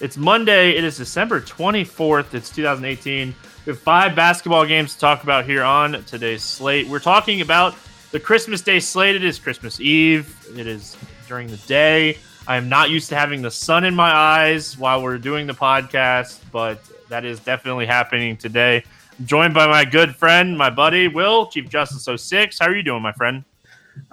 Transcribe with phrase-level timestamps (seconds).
[0.00, 0.70] It's Monday.
[0.70, 2.32] It is December 24th.
[2.32, 3.34] It's 2018.
[3.66, 6.88] We have five basketball games to talk about here on today's slate.
[6.88, 7.74] We're talking about
[8.10, 9.14] the Christmas Day slate.
[9.14, 10.34] It is Christmas Eve.
[10.56, 10.96] It is
[11.28, 12.16] during the day.
[12.48, 15.52] I am not used to having the sun in my eyes while we're doing the
[15.52, 16.80] podcast, but
[17.10, 18.82] that is definitely happening today.
[19.18, 22.58] I'm joined by my good friend, my buddy, Will, Chief Justice 06.
[22.58, 23.44] How are you doing, my friend?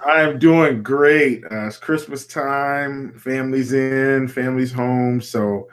[0.04, 1.44] I'm doing great.
[1.44, 3.18] Uh, it's Christmas time.
[3.18, 5.20] Family's in, family's home.
[5.20, 5.68] So,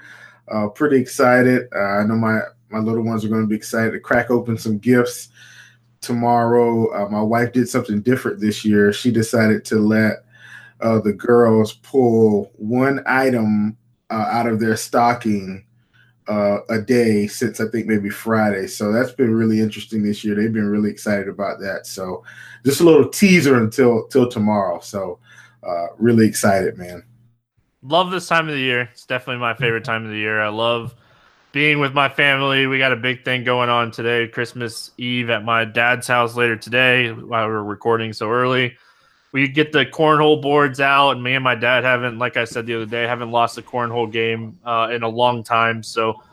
[0.52, 1.68] uh, pretty excited.
[1.76, 4.58] Uh, I know my my little ones are going to be excited to crack open
[4.58, 5.30] some gifts
[6.02, 6.92] tomorrow.
[6.94, 8.92] Uh, my wife did something different this year.
[8.92, 10.26] She decided to let
[10.82, 13.78] uh, the girls pull one item
[14.10, 15.65] uh, out of their stocking
[16.28, 18.68] uh, a day since I think maybe Friday.
[18.68, 20.36] So that's been really interesting this year.
[20.36, 21.86] They've been really excited about that.
[21.86, 22.24] So
[22.66, 24.80] just a little teaser until till tomorrow.
[24.80, 25.20] So
[25.64, 27.04] uh, really excited, man.
[27.84, 28.90] Love this time of the year.
[28.92, 30.42] It's definitely my favorite time of the year.
[30.42, 30.96] I love
[31.52, 32.68] being with my family.
[32.68, 36.58] We got a big thing going on today, Christmas Eve at my dad's house later
[36.58, 38.76] today while we're recording so early.
[39.36, 42.66] We get the cornhole boards out, and me and my dad haven't, like I said
[42.66, 45.84] the other day, haven't lost a cornhole game uh, in a long time.
[45.84, 46.24] So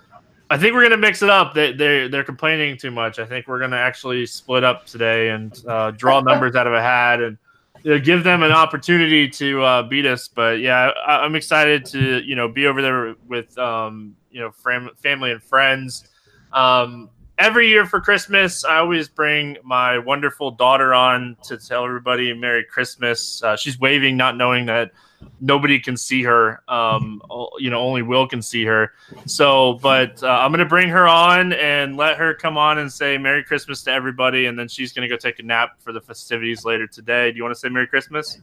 [0.48, 1.52] I think we're gonna mix it up.
[1.52, 3.18] They they they're complaining too much.
[3.18, 6.80] I think we're gonna actually split up today and uh, draw numbers out of a
[6.80, 7.38] hat and
[7.82, 10.28] you know, give them an opportunity to uh, beat us.
[10.28, 14.52] But yeah, I, am excited to you know be over there with um, you know
[14.52, 16.08] fam- family and friends.
[16.52, 22.32] Um, every year for Christmas, I always bring my wonderful daughter on to tell everybody
[22.32, 23.42] Merry Christmas.
[23.42, 24.92] Uh, she's waving, not knowing that
[25.40, 26.62] nobody can see her.
[26.68, 27.22] Um,
[27.58, 28.92] you know, only Will can see her.
[29.26, 32.92] So, but uh, I'm going to bring her on and let her come on and
[32.92, 34.46] say Merry Christmas to everybody.
[34.46, 37.30] And then she's going to go take a nap for the festivities later today.
[37.30, 38.40] Do you want to say Merry Christmas?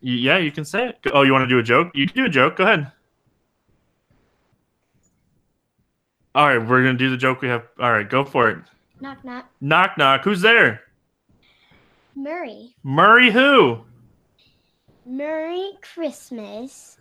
[0.00, 0.98] Yeah, you can say it.
[1.12, 1.90] Oh, you want to do a joke?
[1.94, 2.56] You can do a joke.
[2.56, 2.92] Go ahead.
[6.38, 7.66] All right, we're gonna do the joke we have.
[7.80, 8.58] All right, go for it.
[9.00, 9.50] Knock knock.
[9.60, 10.22] Knock knock.
[10.22, 10.82] Who's there?
[12.14, 12.76] Murray.
[12.84, 13.80] Murray who?
[15.04, 17.00] Merry Christmas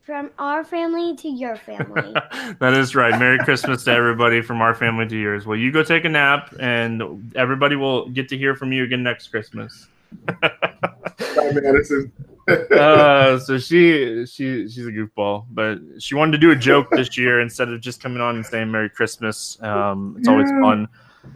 [0.00, 2.12] from our family to your family.
[2.58, 3.16] that is right.
[3.16, 5.46] Merry Christmas to everybody from our family to yours.
[5.46, 9.04] Well, you go take a nap, and everybody will get to hear from you again
[9.04, 9.86] next Christmas.
[10.40, 12.10] Bye, Madison.
[12.48, 17.16] Uh, so she she she's a goofball, but she wanted to do a joke this
[17.16, 19.60] year instead of just coming on and saying Merry Christmas.
[19.62, 20.88] Um, it's always fun.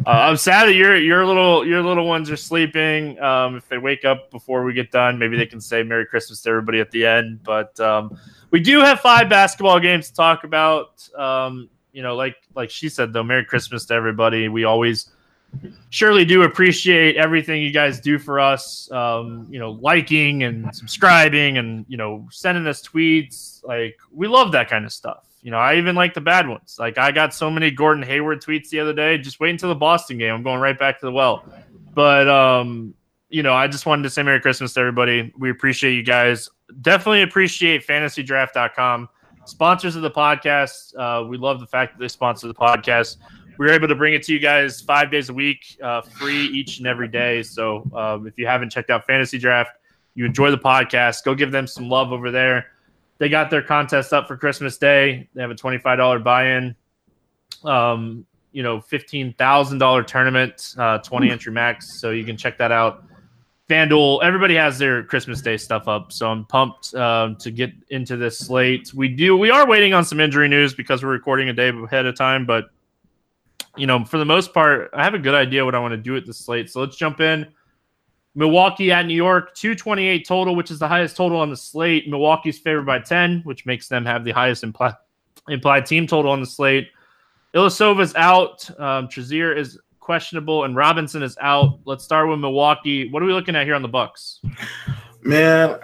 [0.06, 3.20] Uh, I'm sad that your your little your little ones are sleeping.
[3.20, 6.42] Um, if they wake up before we get done, maybe they can say Merry Christmas
[6.42, 7.42] to everybody at the end.
[7.42, 8.18] But um,
[8.50, 11.08] we do have five basketball games to talk about.
[11.16, 14.48] Um, you know, like like she said though, Merry Christmas to everybody.
[14.48, 15.10] We always
[15.90, 18.90] surely do appreciate everything you guys do for us.
[18.90, 23.62] Um, you know, liking and subscribing and, you know, sending us tweets.
[23.64, 25.26] Like, we love that kind of stuff.
[25.42, 26.76] You know, I even like the bad ones.
[26.78, 29.18] Like, I got so many Gordon Hayward tweets the other day.
[29.18, 30.34] Just wait until the Boston game.
[30.34, 31.44] I'm going right back to the well.
[31.94, 32.94] But, um,
[33.28, 35.32] you know, I just wanted to say Merry Christmas to everybody.
[35.38, 36.48] We appreciate you guys.
[36.80, 39.08] Definitely appreciate fantasydraft.com.
[39.44, 40.96] Sponsors of the podcast.
[40.96, 43.16] Uh, we love the fact that they sponsor the podcast
[43.58, 46.46] we were able to bring it to you guys five days a week, uh, free
[46.46, 47.42] each and every day.
[47.42, 49.72] So um, if you haven't checked out Fantasy Draft,
[50.14, 52.66] you enjoy the podcast, go give them some love over there.
[53.18, 55.28] They got their contest up for Christmas Day.
[55.34, 56.74] They have a twenty-five dollar buy-in.
[57.64, 62.00] Um, you know, fifteen thousand dollar tournament, uh, twenty entry max.
[62.00, 63.04] So you can check that out.
[63.70, 68.18] FanDuel, everybody has their Christmas Day stuff up, so I'm pumped um, to get into
[68.18, 68.92] this slate.
[68.92, 72.04] We do, we are waiting on some injury news because we're recording a day ahead
[72.04, 72.66] of time, but
[73.76, 75.98] you know, for the most part, I have a good idea what I want to
[75.98, 76.70] do at the slate.
[76.70, 77.46] So let's jump in.
[78.34, 82.08] Milwaukee at New York, 228 total, which is the highest total on the slate.
[82.08, 84.96] Milwaukee's favored by 10, which makes them have the highest implied,
[85.86, 86.88] team total on the slate.
[87.54, 88.68] Ilyasova's out.
[88.80, 91.78] Um, is questionable, and Robinson is out.
[91.84, 93.10] Let's start with Milwaukee.
[93.10, 94.40] What are we looking at here on the Bucks?
[95.22, 95.78] Man,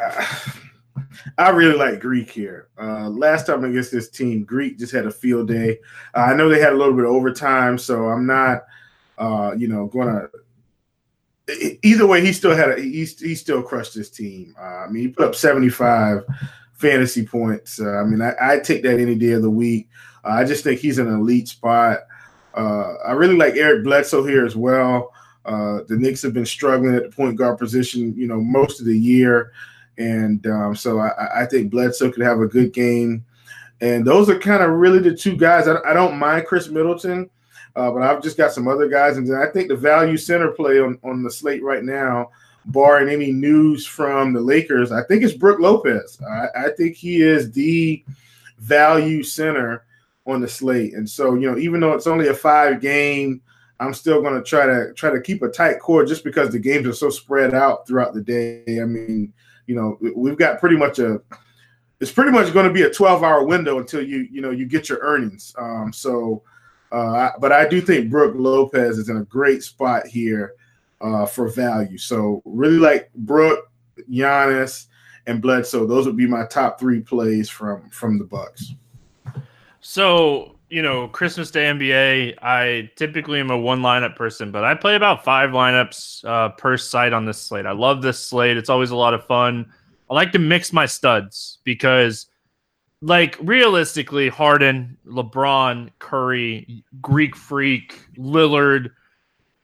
[1.37, 2.69] I really like Greek here.
[2.81, 5.79] Uh, last time against this team, Greek just had a field day.
[6.15, 8.65] Uh, I know they had a little bit of overtime, so I'm not,
[9.19, 10.31] uh, you know, going to.
[11.83, 14.55] Either way, he still had a he, he still crushed his team.
[14.61, 16.25] Uh, I mean, he put up 75
[16.75, 17.81] fantasy points.
[17.81, 19.89] Uh, I mean, I, I take that any day of the week.
[20.25, 22.01] Uh, I just think he's an elite spot.
[22.55, 25.13] Uh, I really like Eric Bledsoe here as well.
[25.45, 28.87] Uh, the Knicks have been struggling at the point guard position, you know, most of
[28.87, 29.53] the year,
[29.99, 33.25] and um, so I, I, think Bledsoe could have a good game.
[33.81, 35.69] And those are kind of really the two guys.
[35.69, 37.29] I, I don't mind Khris Middleton,
[37.77, 40.81] uh, but I've just got some other guys, and I think the value center play
[40.81, 42.31] on, on the slate right now,
[42.67, 46.19] barring any news from the Lakers, I think it's Brook Lopez.
[46.29, 48.05] I, I think he is the
[48.59, 49.85] value center
[50.27, 50.95] on the slate.
[50.95, 53.41] And so, you know, even though it's only a five game,
[53.81, 56.59] I'm still going to try to try to keep a tight core just because the
[56.59, 58.81] games are so spread out throughout the day.
[58.81, 59.33] I mean,
[59.69, 61.21] you know, we've got pretty much a
[62.01, 64.67] it's pretty much going to be a 12 hour window until you you know you
[64.67, 65.55] get your earnings.
[65.59, 66.43] Um, so,
[66.91, 70.55] uh, but I do think Brook Lopez is in a great spot here
[71.01, 71.99] uh, for value.
[71.99, 73.71] So really like Brook,
[74.11, 74.87] Giannis,
[75.27, 75.87] and Bledsoe.
[75.87, 78.75] Those would be my top three plays from from the Bucks.
[79.81, 84.75] So, you know, Christmas Day NBA, I typically am a one lineup person, but I
[84.75, 87.67] play about five lineups uh, per site on this slate.
[87.67, 88.57] I love this slate.
[88.57, 89.73] It's always a lot of fun.
[90.11, 92.27] I like to mix my studs because,
[93.01, 98.91] like, realistically, Harden, LeBron, Curry, Greek Freak, Lillard,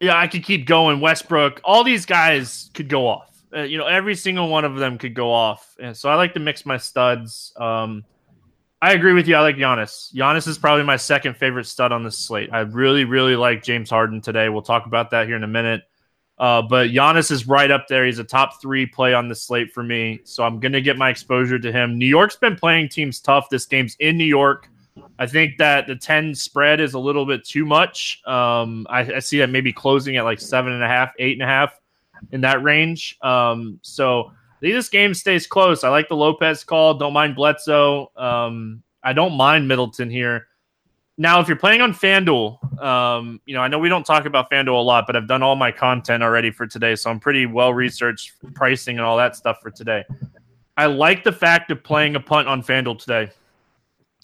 [0.01, 1.01] yeah, I could keep going.
[1.01, 3.43] Westbrook, all these guys could go off.
[3.55, 5.77] Uh, you know, every single one of them could go off.
[5.81, 7.53] And so I like to mix my studs.
[7.57, 8.05] Um,
[8.83, 9.37] I agree with you.
[9.37, 10.15] I like Giannis.
[10.15, 12.51] Giannis is probably my second favorite stud on this slate.
[12.53, 14.49] I really, really like James Harden today.
[14.51, 15.83] We'll talk about that here in a minute.
[16.37, 18.05] Uh, but Giannis is right up there.
[18.05, 20.21] He's a top three play on the slate for me.
[20.25, 21.97] So I'm going to get my exposure to him.
[21.97, 23.49] New York's been playing teams tough.
[23.49, 24.69] This game's in New York.
[25.19, 28.21] I think that the 10 spread is a little bit too much.
[28.27, 31.43] Um, I, I, see that maybe closing at like seven and a half, eight and
[31.43, 31.81] a half
[32.33, 33.17] in that range.
[33.23, 34.33] Um, so
[34.73, 35.85] this game stays close.
[35.85, 36.95] I like the Lopez call.
[36.95, 38.11] Don't mind Bledsoe.
[38.17, 40.49] Um, I don't mind Middleton here.
[41.17, 44.51] Now, if you're playing on FanDuel, um, you know, I know we don't talk about
[44.51, 46.97] FanDuel a lot, but I've done all my content already for today.
[46.97, 50.05] So I'm pretty well researched pricing and all that stuff for today.
[50.77, 53.31] I like the fact of playing a punt on FanDuel today,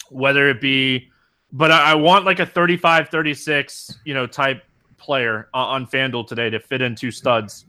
[0.09, 1.09] whether it be,
[1.53, 4.63] but I, I want like a 35 36, you know, type
[4.97, 7.65] player on, on FanDuel today to fit in two studs.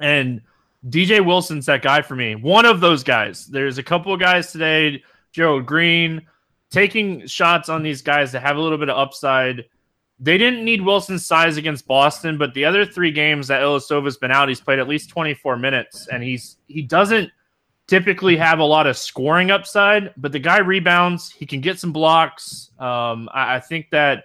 [0.00, 0.40] And
[0.88, 2.34] DJ Wilson's that guy for me.
[2.34, 3.46] One of those guys.
[3.46, 5.02] There's a couple of guys today,
[5.32, 6.22] Gerald Green,
[6.70, 9.64] taking shots on these guys that have a little bit of upside.
[10.20, 14.30] They didn't need Wilson's size against Boston, but the other three games that Ilyasova's been
[14.30, 17.30] out, he's played at least 24 minutes, and he's he doesn't
[17.86, 21.30] typically have a lot of scoring upside, but the guy rebounds.
[21.30, 22.70] He can get some blocks.
[22.78, 24.24] Um, I, I think that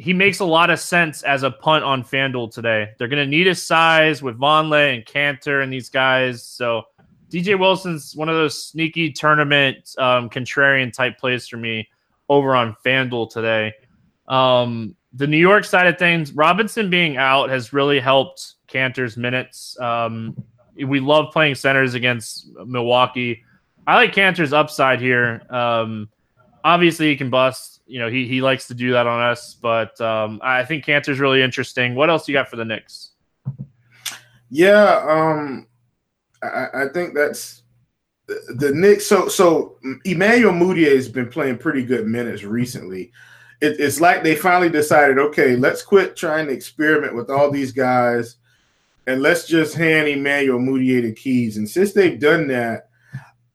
[0.00, 2.90] he makes a lot of sense as a punt on FanDuel today.
[2.98, 6.42] They're going to need his size with Vonleh and Kanter and these guys.
[6.42, 6.84] So
[7.30, 11.86] DJ Wilson's one of those sneaky tournament um, contrarian type plays for me
[12.30, 13.74] over on FanDuel today.
[14.26, 19.78] Um, the New York side of things, Robinson being out has really helped Kanter's minutes.
[19.80, 20.34] Um,
[20.76, 23.44] we love playing centers against Milwaukee.
[23.86, 25.42] I like Kanter's upside here.
[25.50, 26.08] Um,
[26.64, 29.54] obviously, he can bust you know, he he likes to do that on us.
[29.54, 31.94] But um, I think Kanter's really interesting.
[31.94, 33.10] What else you got for the Knicks?
[34.48, 35.66] Yeah, um,
[36.42, 37.62] I, I think that's
[38.26, 39.06] the, the Knicks.
[39.06, 43.12] So so Emmanuel Mudiay has been playing pretty good minutes recently.
[43.60, 47.72] It, it's like they finally decided, okay, let's quit trying to experiment with all these
[47.72, 48.36] guys,
[49.06, 51.56] and let's just hand Emmanuel Mudiay the keys.
[51.56, 52.88] And since they've done that,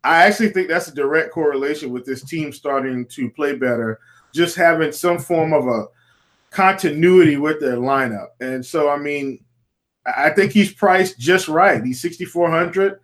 [0.03, 3.99] I actually think that's a direct correlation with this team starting to play better
[4.35, 5.85] just having some form of a
[6.51, 8.27] continuity with their lineup.
[8.39, 9.43] And so, I mean,
[10.05, 11.83] I think he's priced just right.
[11.83, 12.99] He's 6,400.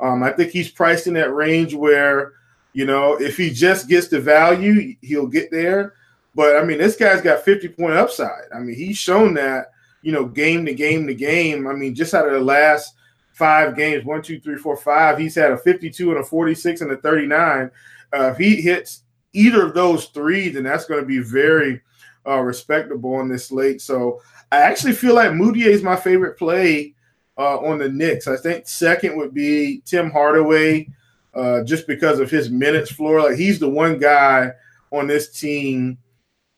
[0.00, 2.32] Um, I think he's priced in that range where,
[2.72, 5.94] you know, if he just gets the value, he'll get there.
[6.34, 8.44] But I mean, this guy's got 50 point upside.
[8.54, 9.72] I mean, he's shown that,
[10.02, 11.66] you know, game to game to game.
[11.66, 12.94] I mean, just out of the last
[13.32, 16.92] five games one, two, three, four, five he's had a 52 and a 46 and
[16.92, 17.70] a 39.
[18.12, 21.80] Uh, if he hits either of those three, then that's going to be very
[22.26, 23.80] uh, respectable on this slate.
[23.80, 24.20] So
[24.52, 26.94] I actually feel like Mudiay is my favorite play
[27.38, 28.28] uh, on the Knicks.
[28.28, 30.88] I think second would be Tim Hardaway,
[31.34, 33.22] uh, just because of his minutes floor.
[33.22, 34.52] Like he's the one guy
[34.92, 35.96] on this team,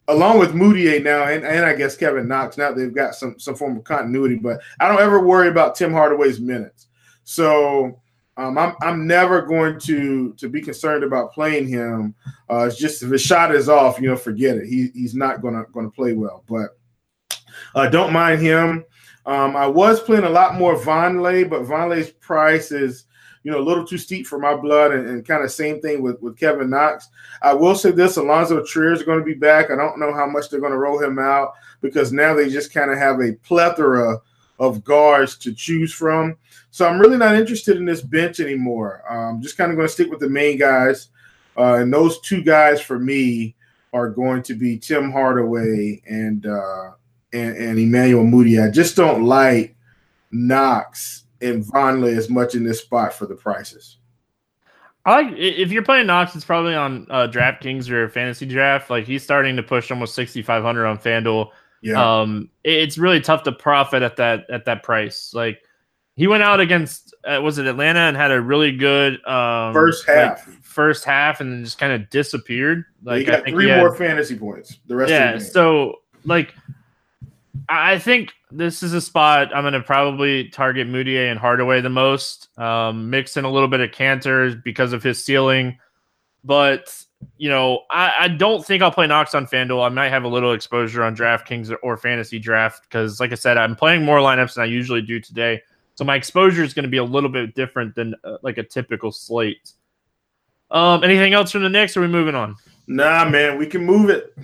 [0.09, 2.57] along with Mudiay now, and, and I guess Kevin Knox.
[2.57, 5.93] Now they've got some some form of continuity, but I don't ever worry about Tim
[5.93, 6.89] Hardaway's minutes.
[7.25, 8.02] So
[8.37, 12.15] um, I'm I'm never going to to be concerned about playing him.
[12.51, 14.67] Uh, it's just if his shot is off, you know, forget it.
[14.67, 16.45] He he's not gonna gonna play well.
[16.49, 16.77] But
[17.75, 18.85] uh, don't mind him.
[19.27, 23.05] Um, I was playing a lot more Vonleh, but Vonleh's price is
[23.45, 26.01] you know, a little too steep for my blood, and, and kind of same thing
[26.01, 27.09] with, with Kevin Knox.
[27.43, 29.71] I will say this Alonzo Trier is going to be back.
[29.71, 32.73] I don't know how much they're going to roll him out because now they just
[32.73, 34.19] kind of have a plethora
[34.63, 36.37] of guards to choose from.
[36.71, 39.03] So I'm really not interested in this bench anymore.
[39.11, 41.09] I'm just kind of going to stick with the main guys.
[41.59, 43.57] Uh, and those two guys for me
[43.93, 46.93] are going to be Tim Hardaway and uh,
[47.33, 48.69] and, and Emmanuel Mudiay.
[48.69, 49.75] I just don't like
[50.31, 53.99] Knox and Vonleh as much in this spot for the prices.
[55.05, 58.91] I like if you're playing Knox, it's probably on uh, DraftKings or fantasy draft.
[58.91, 61.51] Like he's starting to push almost 6,500 on FanDuel.
[61.83, 62.21] Yeah.
[62.21, 65.33] Um, it's really tough to profit at that at that price.
[65.35, 65.61] Like
[66.15, 70.07] he went out against uh, was it Atlanta and had a really good um, first
[70.07, 72.85] half, like, first half, and then just kind of disappeared.
[73.03, 74.79] Like he got three more fantasy points.
[74.87, 75.39] The rest, of yeah.
[75.39, 76.55] so like
[77.69, 81.91] I think this is a spot I'm going to probably target Mudiay and Hardaway the
[81.91, 82.49] most.
[82.59, 85.79] Um, mix in a little bit of Kanter because of his ceiling,
[86.45, 87.02] but
[87.37, 89.85] you know I, I, don't think I'll play Knox on Fanduel.
[89.85, 93.37] I might have a little exposure on DraftKings or, or Fantasy Draft because, like I
[93.37, 95.63] said, I'm playing more lineups than I usually do today,
[95.95, 98.63] so my exposure is going to be a little bit different than uh, like a
[98.63, 99.73] typical slate.
[100.71, 101.97] Um, anything else from the Knicks?
[101.97, 102.57] Or are we moving on?
[102.87, 104.35] Nah, man, we can move it.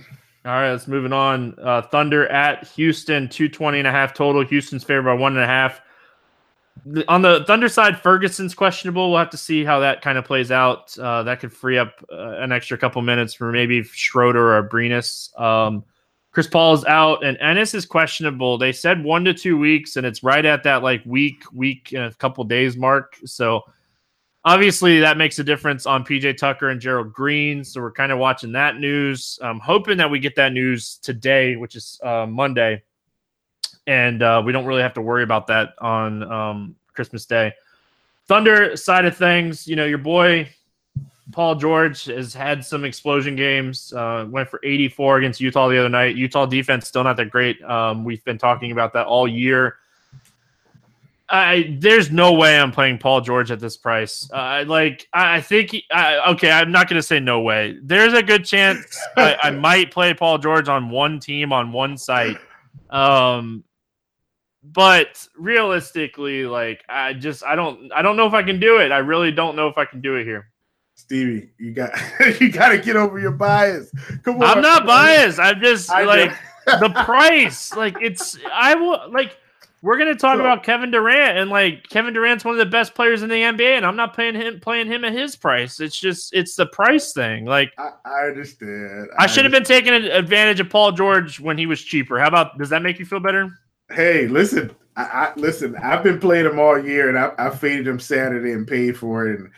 [0.45, 1.55] All right, let's moving on.
[1.61, 4.45] Uh, Thunder at Houston, 220 and a half total.
[4.45, 5.81] Houston's favored by one and a half.
[7.07, 9.09] On the Thunder side, Ferguson's questionable.
[9.09, 10.97] We'll have to see how that kind of plays out.
[10.97, 15.37] Uh, that could free up uh, an extra couple minutes for maybe Schroeder or Abrines.
[15.39, 15.83] Um,
[16.31, 18.57] Chris Paul is out, and Ennis is questionable.
[18.57, 22.03] They said one to two weeks, and it's right at that like week, week and
[22.03, 23.17] a couple days mark.
[23.25, 23.63] So
[24.45, 27.63] obviously that makes a difference on PJ Tucker and Gerald Green.
[27.63, 29.39] So we're kind of watching that news.
[29.41, 32.83] I'm hoping that we get that news today, which is uh, Monday,
[33.89, 37.51] and uh, we don't really have to worry about that on um, Christmas Day.
[38.27, 40.47] Thunder side of things, you know, your boy
[41.31, 43.91] Paul George has had some explosion games.
[43.91, 46.15] Uh, went for 84 against Utah the other night.
[46.15, 47.61] Utah defense still not that great.
[47.63, 49.77] Um, we've been talking about that all year.
[51.31, 54.29] I there's no way I'm playing Paul George at this price.
[54.31, 57.77] Uh, like I think I, okay, I'm not to say no way.
[57.81, 61.97] There's a good chance I, I, might play Paul George on one team on one
[61.97, 62.37] site.
[62.89, 63.63] Um,
[64.63, 68.91] but realistically, like I just I don't I don't know if I can do it.
[68.91, 70.49] I really don't know if I can do it here.
[70.95, 71.91] Stevie, you got
[72.41, 73.91] you got to get over your bias.
[74.23, 75.39] Come on, I'm not biased.
[75.39, 76.31] I'm just I like
[76.65, 77.73] the price.
[77.75, 79.37] Like it's I will like
[79.81, 82.95] we're gonna talk so, about Kevin Durant and like Kevin Durant's one of the best
[82.95, 85.79] players in the NBA, and I'm not playing him playing him at his price.
[85.79, 87.45] It's just it's the price thing.
[87.45, 89.07] Like I, I understand.
[89.17, 92.19] I, I should have been taking advantage of Paul George when he was cheaper.
[92.19, 93.57] How about does that make you feel better?
[93.91, 95.75] Hey, listen, I, I listen.
[95.77, 99.27] I've been playing him all year, and I, I faded him Saturday and paid for
[99.27, 99.39] it.
[99.39, 99.49] And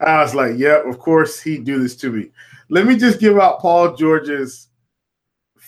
[0.00, 2.30] I was like, "Yep, yeah, of course he'd do this to me."
[2.68, 4.68] Let me just give out Paul George's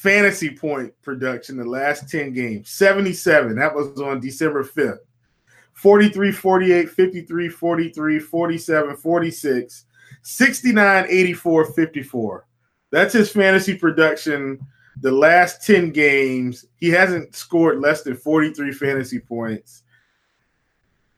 [0.04, 4.98] fantasy point production the last 10 games 77 that was on december 5th
[5.72, 9.84] 43 48 53 43 47 46
[10.20, 12.46] 69 84 54
[12.90, 14.60] that's his fantasy production
[15.00, 19.82] the last 10 games he hasn't scored less than 43 fantasy points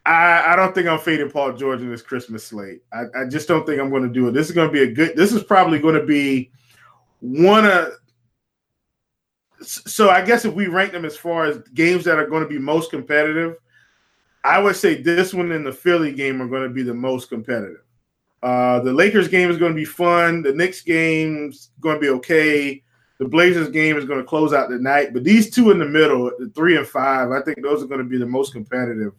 [0.07, 2.83] I, I don't think I'm fading Paul George in this Christmas slate.
[2.93, 4.33] I, I just don't think I'm going to do it.
[4.33, 5.17] This is going to be a good.
[5.17, 6.53] This is probably going to be
[7.19, 7.93] one of
[9.61, 12.49] so I guess if we rank them as far as games that are going to
[12.49, 13.57] be most competitive,
[14.45, 17.29] I would say this one and the Philly game are going to be the most
[17.29, 17.83] competitive.
[18.43, 20.43] Uh, the Lakers game is going to be fun.
[20.43, 22.83] The Knicks game's going to be okay.
[23.19, 25.13] The Blazers game is going to close out the night.
[25.13, 28.03] But these two in the middle, the three and five, I think those are going
[28.03, 29.13] to be the most competitive.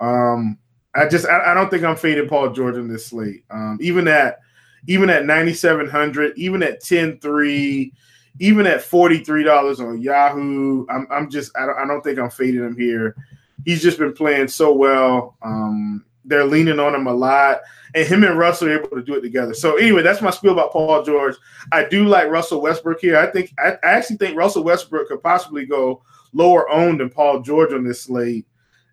[0.00, 0.58] Um,
[0.94, 3.44] I just I, I, don't think I'm fading Paul George in this slate.
[3.50, 4.40] Um, even at
[4.86, 7.92] even at 9700, even at 10-3,
[8.40, 12.18] even at forty three dollars on Yahoo, I'm I'm just I don't I don't think
[12.18, 13.16] I'm fading him here.
[13.64, 15.36] He's just been playing so well.
[15.42, 17.60] Um, they're leaning on him a lot,
[17.94, 19.54] and him and Russell are able to do it together.
[19.54, 21.34] So anyway, that's my spiel about Paul George.
[21.72, 23.18] I do like Russell Westbrook here.
[23.18, 27.40] I think I, I actually think Russell Westbrook could possibly go lower owned than Paul
[27.40, 28.46] George on this slate,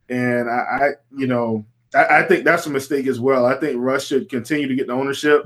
[0.10, 3.46] and I, I you know I, I think that's a mistake as well.
[3.46, 5.44] I think Russ should continue to get the ownership.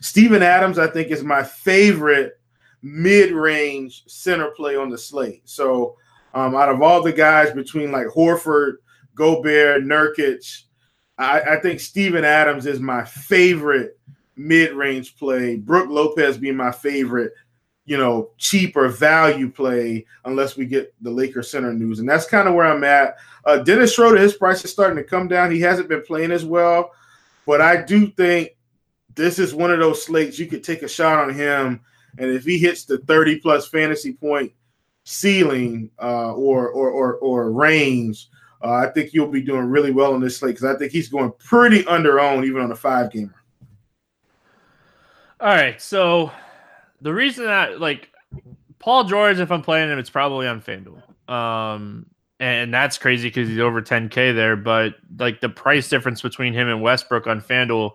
[0.00, 2.38] Steven Adams, I think, is my favorite
[2.82, 5.42] mid-range center play on the slate.
[5.48, 5.96] So
[6.34, 8.74] um, out of all the guys between like Horford,
[9.14, 10.64] Gobert, Nurkic,
[11.20, 13.98] I, I think Steven Adams is my favorite
[14.36, 15.56] mid-range play.
[15.56, 17.34] Brook Lopez being my favorite
[17.90, 21.98] you know, cheaper value play unless we get the Lakers center news.
[21.98, 23.16] And that's kind of where I'm at.
[23.44, 25.50] Uh, Dennis Schroeder, his price is starting to come down.
[25.50, 26.92] He hasn't been playing as well,
[27.46, 28.50] but I do think
[29.16, 31.80] this is one of those slates you could take a shot on him.
[32.16, 34.52] And if he hits the 30 plus fantasy point
[35.02, 38.28] ceiling uh, or, or, or, or range,
[38.62, 41.08] uh, I think you'll be doing really well on this slate because I think he's
[41.08, 43.34] going pretty under owned even on a five gamer.
[45.40, 45.80] All right.
[45.80, 46.30] So
[47.00, 48.10] the reason that like
[48.78, 51.32] Paul George, if I'm playing him, it's probably on FanDuel.
[51.32, 52.06] Um,
[52.38, 54.56] and that's crazy because he's over 10k there.
[54.56, 57.92] But like the price difference between him and Westbrook on FanDuel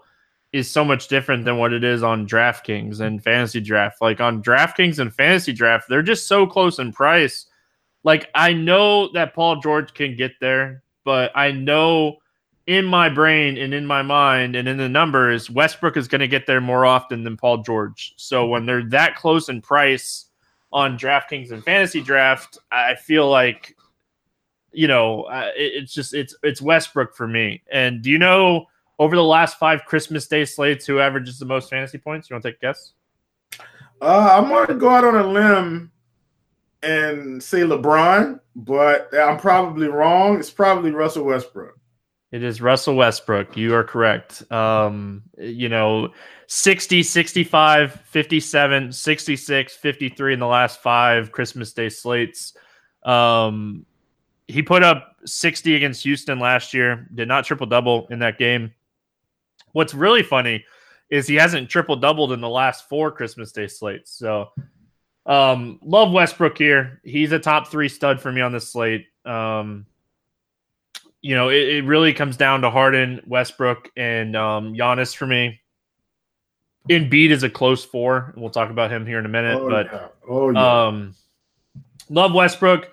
[0.53, 4.01] is so much different than what it is on DraftKings and Fantasy Draft.
[4.01, 7.45] Like on DraftKings and Fantasy Draft, they're just so close in price.
[8.05, 12.17] Like I know that Paul George can get there, but I know
[12.67, 16.27] in my brain and in my mind and in the numbers, Westbrook is going to
[16.27, 18.13] get there more often than Paul George.
[18.15, 20.25] So when they're that close in price
[20.71, 23.75] on DraftKings and Fantasy Draft, I feel like
[24.71, 27.63] you know it, it's just it's it's Westbrook for me.
[27.71, 28.67] And do you know
[28.99, 32.29] over the last five Christmas Day slates who averages the most fantasy points?
[32.29, 32.93] You want to take a guess?
[33.99, 35.91] Uh, I'm going to go out on a limb
[36.85, 40.39] and say LeBron, but I'm probably wrong.
[40.39, 41.79] It's probably Russell Westbrook.
[42.31, 43.55] It is Russell Westbrook.
[43.55, 44.49] You are correct.
[44.51, 46.09] Um, you know,
[46.47, 52.53] 60, 65, 57, 66, 53 in the last five Christmas Day slates.
[53.03, 53.85] Um,
[54.47, 58.73] he put up 60 against Houston last year, did not triple double in that game.
[59.71, 60.65] What's really funny
[61.09, 64.11] is he hasn't triple doubled in the last four Christmas Day slates.
[64.11, 64.51] So,
[65.25, 66.99] um, love Westbrook here.
[67.03, 69.07] He's a top three stud for me on this slate.
[69.25, 69.85] Um,
[71.21, 75.59] you know, it, it, really comes down to Harden, Westbrook, and um, Giannis for me.
[76.87, 79.57] Embiid is a close four, and we'll talk about him here in a minute.
[79.59, 80.07] Oh, but yeah.
[80.29, 80.85] Oh, yeah.
[80.85, 81.15] Um,
[82.11, 82.91] love Westbrook.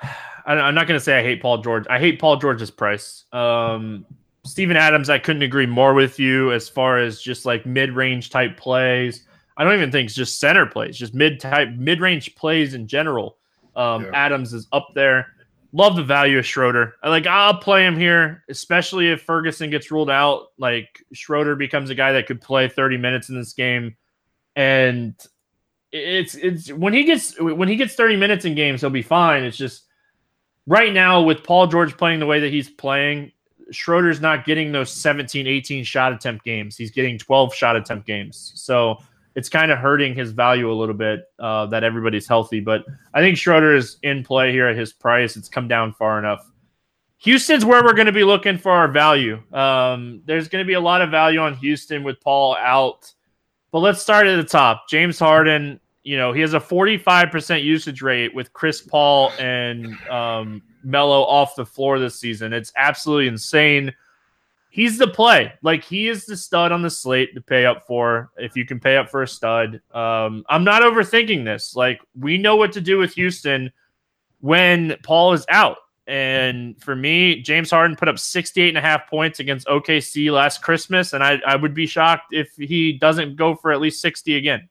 [0.00, 1.86] I, am not going to say I hate Paul George.
[1.88, 3.24] I hate Paul George's price.
[3.32, 4.04] Um,
[4.44, 8.30] Steven Adams, I couldn't agree more with you as far as just like mid range
[8.30, 9.24] type plays.
[9.58, 12.86] I don't even think it's just center plays, just mid type, mid range plays in
[12.86, 13.36] general.
[13.74, 14.10] Um, yeah.
[14.14, 15.26] Adams is up there.
[15.72, 16.94] Love the value of Schroeder.
[17.02, 20.52] I like I'll play him here, especially if Ferguson gets ruled out.
[20.58, 23.96] Like Schroeder becomes a guy that could play 30 minutes in this game.
[24.56, 25.14] And
[25.90, 29.42] it's it's when he gets when he gets 30 minutes in games, he'll be fine.
[29.42, 29.84] It's just
[30.66, 33.32] right now with Paul George playing the way that he's playing,
[33.70, 36.76] Schroeder's not getting those 17, 18 shot attempt games.
[36.76, 38.52] He's getting 12 shot attempt games.
[38.54, 38.98] So
[39.38, 42.58] it's kind of hurting his value a little bit uh, that everybody's healthy.
[42.58, 45.36] But I think Schroeder is in play here at his price.
[45.36, 46.44] It's come down far enough.
[47.18, 49.40] Houston's where we're going to be looking for our value.
[49.52, 53.14] Um, there's going to be a lot of value on Houston with Paul out.
[53.70, 54.88] But let's start at the top.
[54.88, 60.62] James Harden, you know, he has a 45% usage rate with Chris Paul and um,
[60.82, 62.52] Melo off the floor this season.
[62.52, 63.94] It's absolutely insane
[64.70, 65.52] he's the play.
[65.62, 68.30] Like he is the stud on the slate to pay up for.
[68.36, 71.74] If you can pay up for a stud, um, I'm not overthinking this.
[71.74, 73.72] Like we know what to do with Houston
[74.40, 75.78] when Paul is out.
[76.06, 80.62] And for me, James Harden put up 68 and a half points against OKC last
[80.62, 81.12] Christmas.
[81.12, 84.68] And I, I would be shocked if he doesn't go for at least 60 again.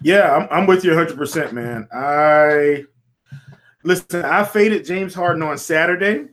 [0.00, 1.86] Yeah, I'm, I'm with you 100%, man.
[1.92, 2.84] I
[3.82, 6.28] listen, I faded James Harden on Saturday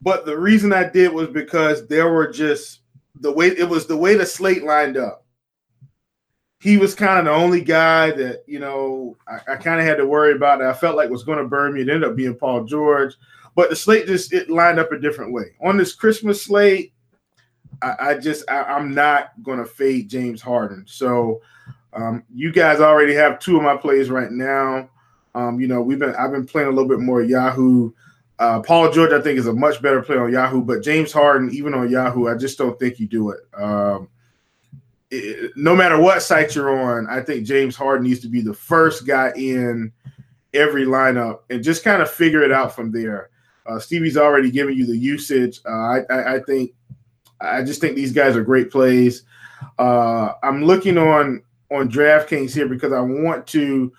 [0.00, 2.80] but the reason I did was because there were just
[3.20, 5.24] the way it was the way the slate lined up.
[6.60, 9.98] He was kind of the only guy that, you know, I, I kind of had
[9.98, 11.82] to worry about that I felt like was going to burn me.
[11.82, 13.14] It ended up being Paul George.
[13.54, 15.54] But the slate just it lined up a different way.
[15.64, 16.92] On this Christmas slate,
[17.82, 20.84] I, I just I, am not gonna fade James Harden.
[20.86, 21.40] So
[21.92, 24.90] um, you guys already have two of my plays right now.
[25.34, 27.92] Um, you know, we've been I've been playing a little bit more Yahoo
[28.38, 31.50] uh, Paul George, I think, is a much better player on Yahoo, but James Harden,
[31.52, 33.40] even on Yahoo, I just don't think you do it.
[33.54, 34.08] Um,
[35.10, 38.54] it, no matter what site you're on, I think James Harden needs to be the
[38.54, 39.92] first guy in
[40.54, 43.30] every lineup and just kind of figure it out from there.
[43.66, 45.60] Uh, Stevie's already given you the usage.
[45.66, 46.72] Uh, I, I, I, think,
[47.40, 49.24] I just think these guys are great plays.
[49.78, 53.92] Uh, I'm looking on on DraftKings here because I want to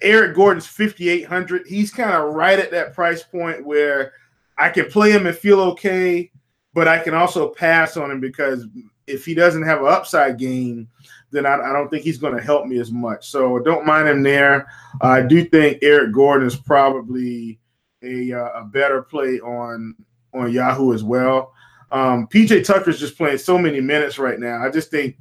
[0.00, 1.66] Eric Gordon's 5,800.
[1.66, 4.12] He's kind of right at that price point where
[4.58, 6.30] I can play him and feel okay,
[6.74, 8.66] but I can also pass on him because
[9.06, 10.88] if he doesn't have an upside game,
[11.30, 13.28] then I, I don't think he's going to help me as much.
[13.28, 14.68] So don't mind him there.
[15.00, 17.58] I do think Eric Gordon is probably
[18.02, 19.94] a, uh, a better play on
[20.34, 21.52] on Yahoo as well.
[21.90, 24.64] Um, PJ Tucker's just playing so many minutes right now.
[24.64, 25.16] I just think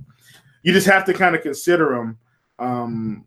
[0.63, 2.17] you just have to kind of consider him.
[2.59, 3.25] Um,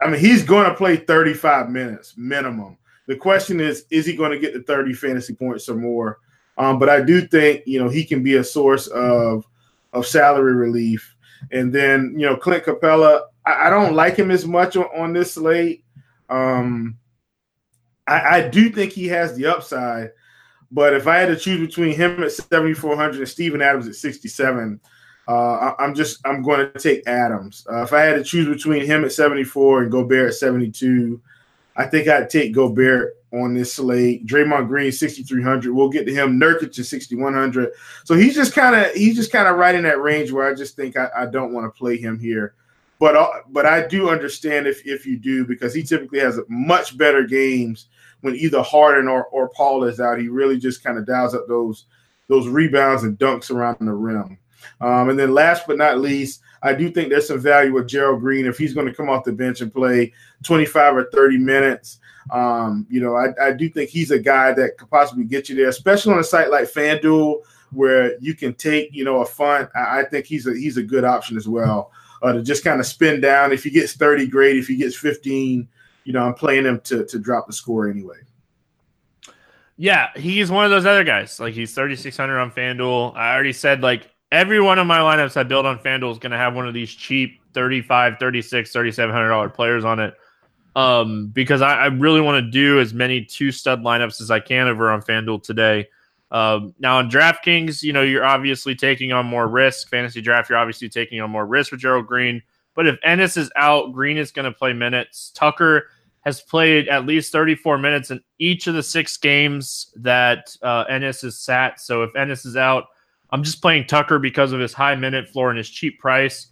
[0.00, 2.76] I mean, he's going to play 35 minutes minimum.
[3.06, 6.18] The question is, is he going to get the 30 fantasy points or more?
[6.58, 9.46] Um, but I do think you know he can be a source of
[9.92, 11.14] of salary relief.
[11.52, 15.12] And then you know Clint Capela, I, I don't like him as much on, on
[15.12, 15.84] this slate.
[16.28, 16.98] Um,
[18.06, 20.10] I, I, do think he has the upside,
[20.72, 24.80] but if I had to choose between him at 7,400 and Steven Adams at 67,
[25.28, 27.66] uh, I, am just I'm going to take Adams.
[27.70, 31.20] Uh, if I had to choose between him at 74 and Gobert at 72,
[31.76, 34.26] I think I'd take Gobert on this slate.
[34.26, 35.72] Draymond Green 6300.
[35.72, 36.38] We'll get to him.
[36.40, 37.72] Nurkic to 6100.
[38.04, 40.54] So he's just kind of he's just kind of right in that range where I
[40.54, 42.54] just think I, I don't want to play him here.
[42.98, 46.96] But uh, but I do understand if if you do because he typically has much
[46.96, 47.88] better games
[48.20, 50.18] when either Harden or, or Paul is out.
[50.18, 51.86] He really just kind of dials up those
[52.28, 54.38] those rebounds and dunks around the rim.
[54.80, 58.20] Um, and then last but not least, I do think there's some value with Gerald
[58.20, 60.12] Green if he's going to come off the bench and play
[60.44, 61.98] 25 or 30 minutes.
[62.30, 65.54] Um, you know, I, I do think he's a guy that could possibly get you
[65.54, 69.68] there, especially on a site like FanDuel where you can take, you know, a fun.
[69.74, 71.92] I, I think he's a he's a good option as well.
[72.22, 73.52] Uh, to just kind of spin down.
[73.52, 74.56] If he gets 30, great.
[74.56, 75.68] If he gets 15,
[76.04, 78.16] you know, I'm playing him to to drop the score anyway.
[79.76, 81.38] Yeah, he's one of those other guys.
[81.38, 83.14] Like he's 3600 on FanDuel.
[83.14, 86.32] I already said like every one of my lineups I build on FanDuel is going
[86.32, 90.14] to have one of these cheap 35, 36, 3700 dollar players on it.
[90.74, 94.40] Um, because I, I really want to do as many two stud lineups as I
[94.40, 95.88] can over on FanDuel today.
[96.30, 99.88] Um, now on DraftKings, you know, you're obviously taking on more risk.
[99.88, 102.42] Fantasy draft, you're obviously taking on more risk with Gerald Green.
[102.74, 105.30] But if Ennis is out, Green is going to play minutes.
[105.34, 105.88] Tucker
[106.20, 111.24] has played at least 34 minutes in each of the six games that uh, Ennis
[111.24, 111.80] is sat.
[111.80, 112.88] So if Ennis is out,
[113.36, 116.46] I'm just playing Tucker because of his high minute floor and his cheap price.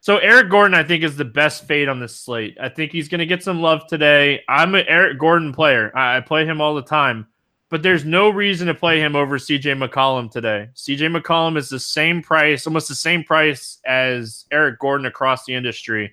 [0.00, 2.58] So Eric Gordon, I think, is the best fade on this slate.
[2.60, 4.42] I think he's going to get some love today.
[4.46, 5.90] I'm an Eric Gordon player.
[5.96, 7.26] I play him all the time,
[7.70, 10.68] but there's no reason to play him over CJ McCollum today.
[10.74, 15.54] CJ McCollum is the same price, almost the same price as Eric Gordon across the
[15.54, 16.12] industry.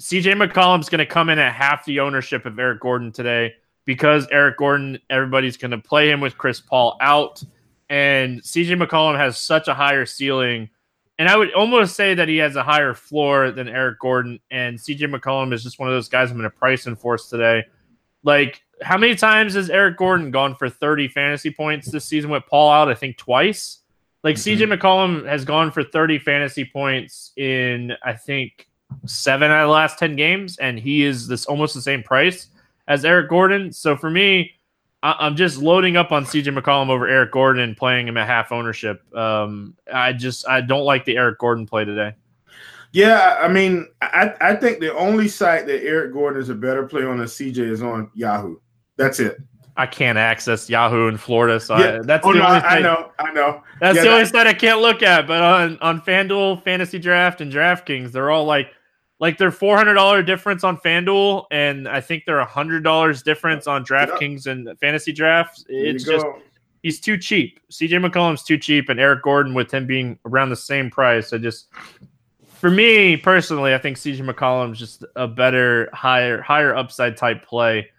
[0.00, 3.54] CJ McCollum's going to come in at half the ownership of Eric Gordon today
[3.86, 7.42] because Eric Gordon, everybody's going to play him with Chris Paul out.
[7.92, 10.70] And CJ McCollum has such a higher ceiling.
[11.18, 14.40] And I would almost say that he has a higher floor than Eric Gordon.
[14.50, 17.64] And CJ McCollum is just one of those guys I'm going to price enforce today.
[18.24, 22.44] Like, how many times has Eric Gordon gone for 30 fantasy points this season with
[22.48, 22.88] Paul out?
[22.88, 23.80] I think twice.
[24.24, 24.62] Like, mm-hmm.
[24.62, 28.68] CJ McCollum has gone for 30 fantasy points in, I think,
[29.04, 32.48] seven out of the last 10 games, and he is this almost the same price
[32.88, 33.70] as Eric Gordon.
[33.70, 34.52] So for me,
[35.02, 38.26] I, am just loading up on CJ McCollum over Eric Gordon and playing him at
[38.26, 39.02] half ownership.
[39.16, 42.14] Um, I just I don't like the Eric Gordon play today.
[42.92, 46.86] Yeah, I mean, I, I think the only site that Eric Gordon is a better
[46.86, 48.58] play on than CJ is on Yahoo.
[48.96, 49.38] That's it.
[49.78, 52.00] I can't access Yahoo in Florida, so yeah.
[52.00, 52.68] I, that's oh, the no, only thing.
[52.68, 53.62] I know, I know.
[53.80, 55.26] That's yeah, the only site I can't look at.
[55.26, 58.68] But on on FanDuel, Fantasy Draft, and DraftKings, they're all like
[59.22, 63.68] like they're four hundred dollar difference on FanDuel, and I think they're hundred dollars difference
[63.68, 65.64] on DraftKings and Fantasy Drafts.
[65.68, 66.26] It's just
[66.82, 67.60] he's too cheap.
[67.70, 71.32] CJ McCollum's too cheap, and Eric Gordon with him being around the same price.
[71.32, 71.68] I just
[72.48, 77.90] for me personally, I think CJ McCollum's just a better, higher, higher upside type play.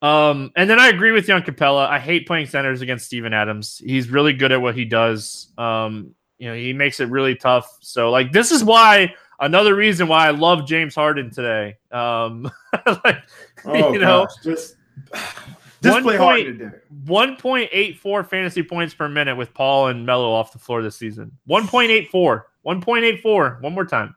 [0.00, 1.86] Um, and then I agree with you on Capela.
[1.86, 3.82] I hate playing centers against Steven Adams.
[3.84, 5.52] He's really good at what he does.
[5.58, 7.76] Um, you know, he makes it really tough.
[7.82, 11.76] So like this is why another reason why I love James Harden today.
[11.90, 12.50] Um,
[13.04, 13.22] like,
[13.64, 14.44] oh, you know, gosh.
[14.44, 14.76] just
[15.82, 16.70] just play hard today.
[17.06, 20.82] One point eight four fantasy points per minute with Paul and Melo off the floor
[20.82, 21.32] this season.
[21.46, 22.48] One point eight four.
[22.62, 23.58] One point eight four.
[23.60, 24.14] One more time.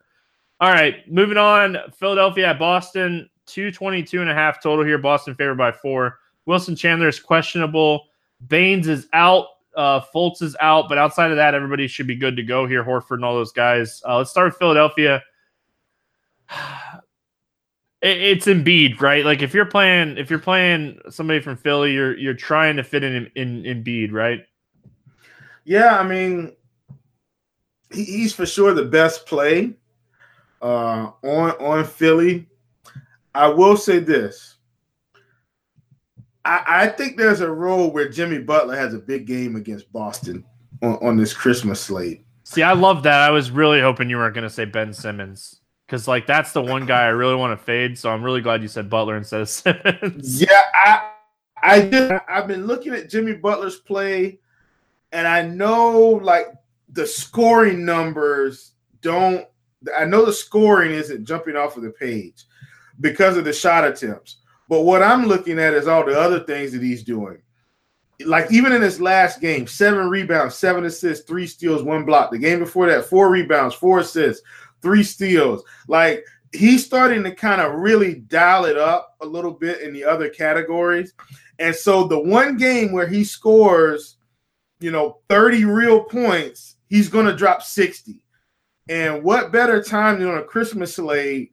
[0.60, 1.78] All right, moving on.
[1.98, 3.30] Philadelphia at Boston.
[3.46, 4.98] 222 and a half total here.
[4.98, 6.20] Boston favored by four.
[6.46, 8.06] Wilson Chandler is questionable.
[8.48, 9.48] Baynes is out.
[9.76, 12.84] Uh, Fultz is out, but outside of that, everybody should be good to go here.
[12.84, 14.02] Horford and all those guys.
[14.08, 15.22] Uh, let's start with Philadelphia.
[18.02, 19.26] it's Embiid, right?
[19.26, 23.04] Like if you're playing, if you're playing somebody from Philly, you're you're trying to fit
[23.04, 24.46] in in, in Embiid, right?
[25.66, 26.54] Yeah, I mean,
[27.92, 29.74] he, he's for sure the best play
[30.62, 32.48] uh, on on Philly.
[33.34, 34.53] I will say this.
[36.46, 40.44] I, I, think there's a role where Jimmy Butler has a big game against Boston
[40.82, 42.26] on, on this Christmas slate.
[42.44, 43.22] See, I love that.
[43.22, 46.62] I was really hoping you weren't going to say Ben Simmons because, like, that's the
[46.62, 47.98] one guy I really want to fade.
[47.98, 50.42] So I'm really glad you said Butler instead of Simmons.
[50.42, 51.12] Yeah, I,
[51.62, 52.12] I did.
[52.28, 54.40] I've been looking at Jimmy Butler's play,
[55.14, 56.48] and I know like
[56.90, 59.48] the scoring numbers don't
[59.96, 62.46] I know the scoring isn't jumping off of the page
[63.00, 64.38] because of the shot attempts.
[64.74, 67.38] But what I'm looking at is all the other things that he's doing.
[68.26, 72.32] Like even in his last game, seven rebounds, seven assists, three steals, one block.
[72.32, 74.44] The game before that, four rebounds, four assists,
[74.82, 75.64] three steals.
[75.88, 80.04] Like he's starting to kind of really dial it up a little bit in the
[80.04, 81.14] other categories.
[81.60, 84.18] And so the one game where he scores,
[84.80, 88.26] you know, 30 real points, he's going to drop 60.
[88.90, 91.53] And what better time than on a Christmas slate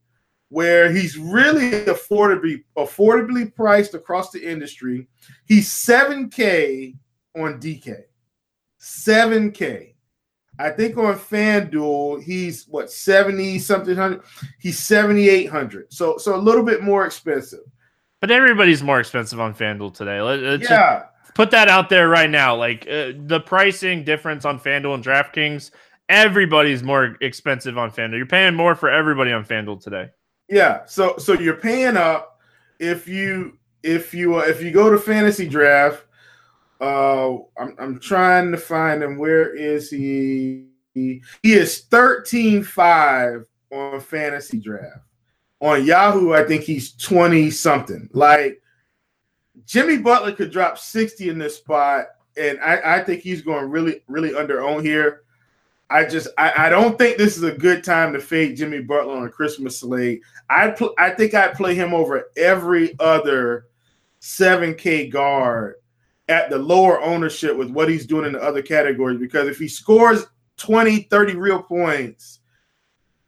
[0.50, 5.08] where he's really affordably affordably priced across the industry.
[5.46, 6.96] He's 7K
[7.36, 8.02] on DK.
[8.80, 9.94] 7K.
[10.58, 14.22] I think on FanDuel, he's what 70 something hundred.
[14.58, 15.92] He's 7,800.
[15.92, 17.60] So so a little bit more expensive.
[18.20, 20.20] But everybody's more expensive on FanDuel today.
[20.20, 21.04] Let's yeah.
[21.34, 22.54] put that out there right now.
[22.54, 25.70] Like uh, the pricing difference on FanDuel and DraftKings,
[26.10, 28.18] everybody's more expensive on FanDuel.
[28.18, 30.10] You're paying more for everybody on FanDuel today.
[30.50, 30.84] Yeah.
[30.86, 32.40] So so you're paying up
[32.78, 36.04] if you if you uh, if you go to fantasy draft.
[36.80, 39.18] Uh, I'm I'm trying to find him.
[39.18, 40.66] Where is he?
[40.94, 45.04] He is 13-5 on fantasy draft.
[45.60, 48.08] On Yahoo, I think he's 20 something.
[48.12, 48.60] Like
[49.66, 54.02] Jimmy Butler could drop 60 in this spot, and I, I think he's going really,
[54.08, 55.22] really under own here.
[55.90, 59.16] I just I, I don't think this is a good time to fade Jimmy Butler
[59.16, 60.22] on a Christmas slate.
[60.48, 63.66] I pl- I think I'd play him over every other
[64.20, 65.74] 7K guard
[66.28, 69.66] at the lower ownership with what he's doing in the other categories because if he
[69.66, 70.26] scores
[70.58, 72.40] 20, 30 real points,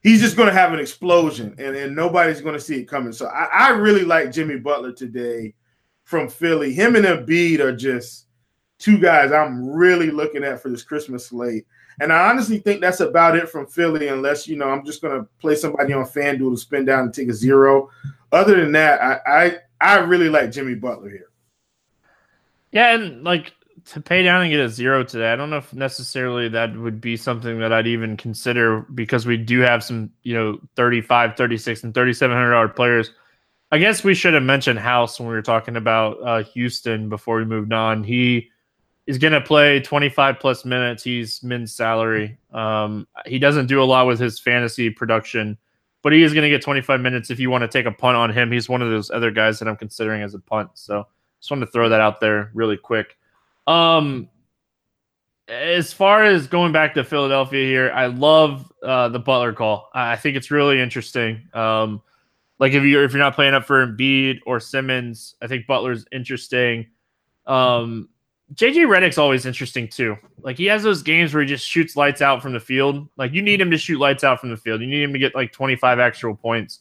[0.03, 3.12] he's just going to have an explosion and, and nobody's going to see it coming.
[3.12, 5.55] So I, I really like Jimmy Butler today
[6.05, 6.72] from Philly.
[6.72, 8.27] Him and Embiid are just
[8.79, 11.66] two guys I'm really looking at for this Christmas slate.
[12.00, 15.26] And I honestly think that's about it from Philly, unless you know I'm just gonna
[15.40, 17.90] play somebody on FanDuel to spin down and take a zero.
[18.31, 21.31] Other than that, I I, I really like Jimmy Butler here.
[22.70, 23.52] Yeah, and like
[23.87, 27.00] to pay down and get a zero today, I don't know if necessarily that would
[27.00, 31.85] be something that I'd even consider because we do have some, you know, 35, 36,
[31.85, 33.11] and $3,700 players.
[33.70, 37.37] I guess we should have mentioned House when we were talking about uh, Houston before
[37.38, 38.05] we moved on.
[38.05, 38.50] He
[39.06, 41.02] is going to play 25 plus minutes.
[41.02, 42.38] He's min salary.
[42.52, 45.58] Um, he doesn't do a lot with his fantasy production,
[46.02, 48.16] but he is going to get 25 minutes if you want to take a punt
[48.16, 48.52] on him.
[48.52, 50.70] He's one of those other guys that I'm considering as a punt.
[50.74, 51.06] So
[51.40, 53.16] just wanted to throw that out there really quick.
[53.66, 54.28] Um,
[55.48, 59.90] as far as going back to Philadelphia here, I love uh, the Butler call.
[59.92, 61.48] I think it's really interesting.
[61.52, 62.02] Um,
[62.58, 66.04] like if you're if you're not playing up for Embiid or Simmons, I think Butler's
[66.12, 66.86] interesting.
[67.44, 68.08] Um,
[68.54, 70.16] JJ Redick's always interesting too.
[70.40, 73.08] Like he has those games where he just shoots lights out from the field.
[73.16, 74.80] Like you need him to shoot lights out from the field.
[74.80, 76.80] You need him to get like 25 actual points.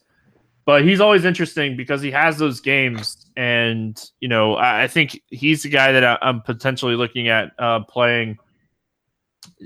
[0.66, 5.20] But he's always interesting because he has those games, and you know I, I think
[5.30, 8.38] he's the guy that I, am potentially looking at uh, playing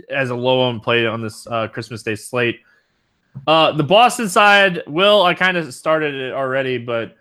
[0.09, 2.61] as a low on play on this uh, Christmas Day slate.
[3.45, 7.17] Uh, the Boston side, Will, I kind of started it already, but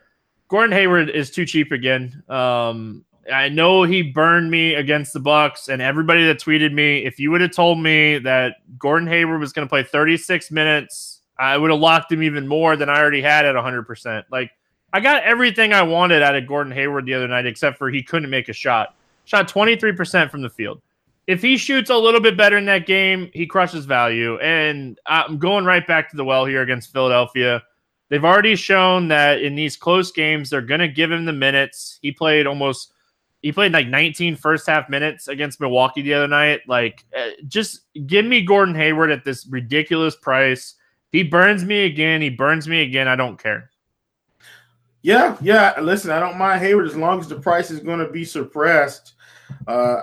[0.46, 2.22] Gordon Hayward is too cheap again.
[2.28, 7.18] Um, I know he burned me against the Bucks, and everybody that tweeted me, if
[7.18, 11.56] you would have told me that Gordon Hayward was going to play 36 minutes, I
[11.56, 14.24] would have locked him even more than I already had at 100%.
[14.30, 14.50] Like
[14.92, 18.02] I got everything I wanted out of Gordon Hayward the other night, except for he
[18.02, 18.94] couldn't make a shot.
[19.24, 20.80] Shot 23% from the field.
[21.26, 24.38] If he shoots a little bit better in that game, he crushes value.
[24.38, 27.62] And I'm going right back to the well here against Philadelphia.
[28.08, 31.98] They've already shown that in these close games, they're going to give him the minutes.
[32.02, 32.92] He played almost
[33.44, 36.62] he played like 19 first half minutes against Milwaukee the other night.
[36.66, 40.76] Like, uh, just give me Gordon Hayward at this ridiculous price.
[41.12, 42.22] He burns me again.
[42.22, 43.06] He burns me again.
[43.06, 43.70] I don't care.
[45.02, 45.78] Yeah, yeah.
[45.78, 49.12] Listen, I don't mind Hayward as long as the price is going to be suppressed.
[49.66, 50.00] Uh,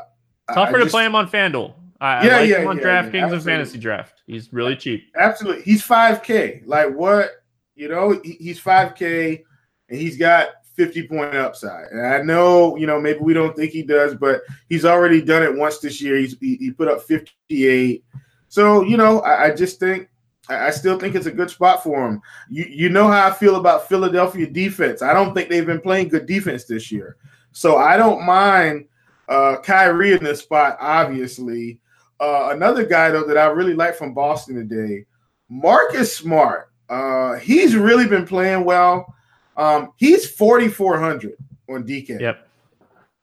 [0.54, 1.74] Tougher just, to play him on FanDuel.
[2.00, 4.22] I, yeah, I like yeah, him on yeah, DraftKings yeah, and Fantasy Draft.
[4.28, 5.06] He's really cheap.
[5.20, 5.64] Absolutely.
[5.64, 6.68] He's 5K.
[6.68, 7.32] Like, what?
[7.74, 9.42] You know, he's 5K
[9.90, 10.50] and he's got
[10.82, 11.92] 50 point upside.
[11.92, 15.44] And I know, you know, maybe we don't think he does, but he's already done
[15.44, 16.18] it once this year.
[16.18, 18.04] He's, he, he put up 58.
[18.48, 20.10] So, you know, I, I just think,
[20.50, 22.20] I, I still think it's a good spot for him.
[22.50, 25.04] You, you know how I feel about Philadelphia defense.
[25.04, 27.18] I don't think they've been playing good defense this year.
[27.52, 28.88] So I don't mind
[29.30, 31.80] uh, Kyrie in this spot, obviously.
[32.20, 35.06] Uh, another guy, though, that I really like from Boston today,
[35.48, 36.72] Marcus Smart.
[36.90, 39.14] Uh, he's really been playing well.
[39.62, 41.38] Um, he's 4,400
[41.70, 42.20] on DK.
[42.20, 42.48] Yep.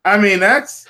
[0.05, 0.87] I mean, that's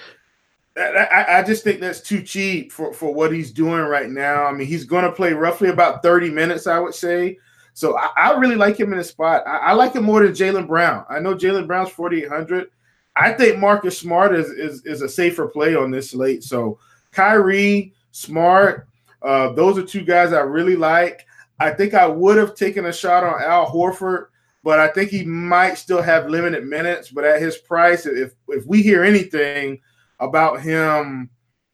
[0.77, 4.45] I, I, just think that's too cheap for, for what he's doing right now.
[4.45, 7.39] I mean, he's going to play roughly about 30 minutes, I would say.
[7.73, 9.43] So I, I really like him in the spot.
[9.47, 11.07] I, I like him more than Jaylen Brown.
[11.09, 12.69] I know Jaylen Brown's 4,800.
[13.17, 16.45] I think Marcus Smart is, is, is a safer play on this slate.
[16.45, 16.79] So
[17.11, 18.87] Kyrie, Smart,
[19.23, 21.27] uh, those are two guys I really like.
[21.59, 24.27] I think I would have taken a shot on Al Horford,
[24.62, 27.11] but I think he might still have limited minutes.
[27.11, 29.81] But at his price, if if we hear anything–
[30.21, 31.31] about him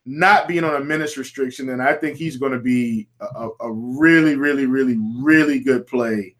[0.07, 3.73] not being on a minutes restriction, then I think he's going to be a, a,
[3.73, 6.37] really, really, really, really good play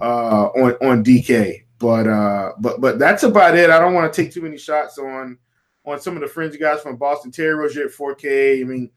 [0.00, 1.64] uh, on on DK.
[1.78, 3.70] But uh, but but that's about it.
[3.70, 5.38] I don't want to take too many shots on
[5.84, 7.30] on some of the fringe guys from Boston.
[7.30, 8.60] Terry Rozier at 4K.
[8.60, 8.90] I mean,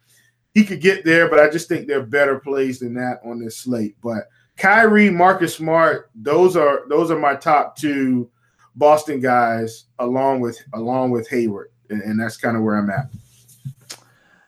[0.54, 3.40] he could get there, but I just think there are better plays than that on
[3.40, 3.98] this slate.
[4.02, 8.30] But Kyrie, Marcus Smart, those are those are my top two
[8.76, 13.10] Boston guys, along with along with Hayward and, and that's kind of where I'm at.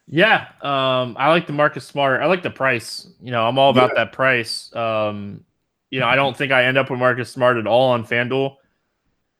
[0.08, 2.22] Yeah, um, I like the Marcus Smart.
[2.22, 3.08] I like the price.
[3.22, 4.06] You know, I'm all about yeah.
[4.06, 4.76] that price.
[4.76, 5.44] Um,
[5.92, 8.56] you know, I don't think I end up with Marcus Smart at all on FanDuel.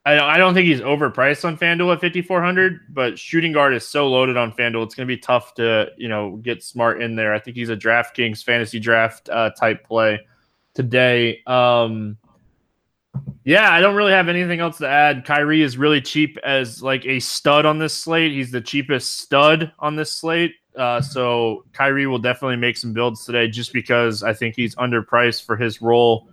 [0.04, 3.86] I don't, I don't think he's overpriced on FanDuel at 5400, but shooting guard is
[3.86, 7.16] so loaded on FanDuel, it's going to be tough to you know get Smart in
[7.16, 7.34] there.
[7.34, 10.20] I think he's a DraftKings fantasy draft uh, type play
[10.74, 11.42] today.
[11.46, 12.16] Um,
[13.44, 15.24] yeah, I don't really have anything else to add.
[15.24, 18.32] Kyrie is really cheap as like a stud on this slate.
[18.32, 20.54] He's the cheapest stud on this slate.
[20.76, 25.44] Uh, so Kyrie will definitely make some builds today just because I think he's underpriced
[25.44, 26.28] for his role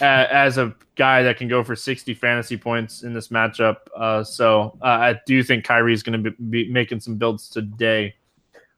[0.00, 3.76] as a guy that can go for 60 fantasy points in this matchup.
[3.96, 7.48] Uh, so uh, I do think Kyrie is going to be, be, making some builds
[7.48, 8.14] today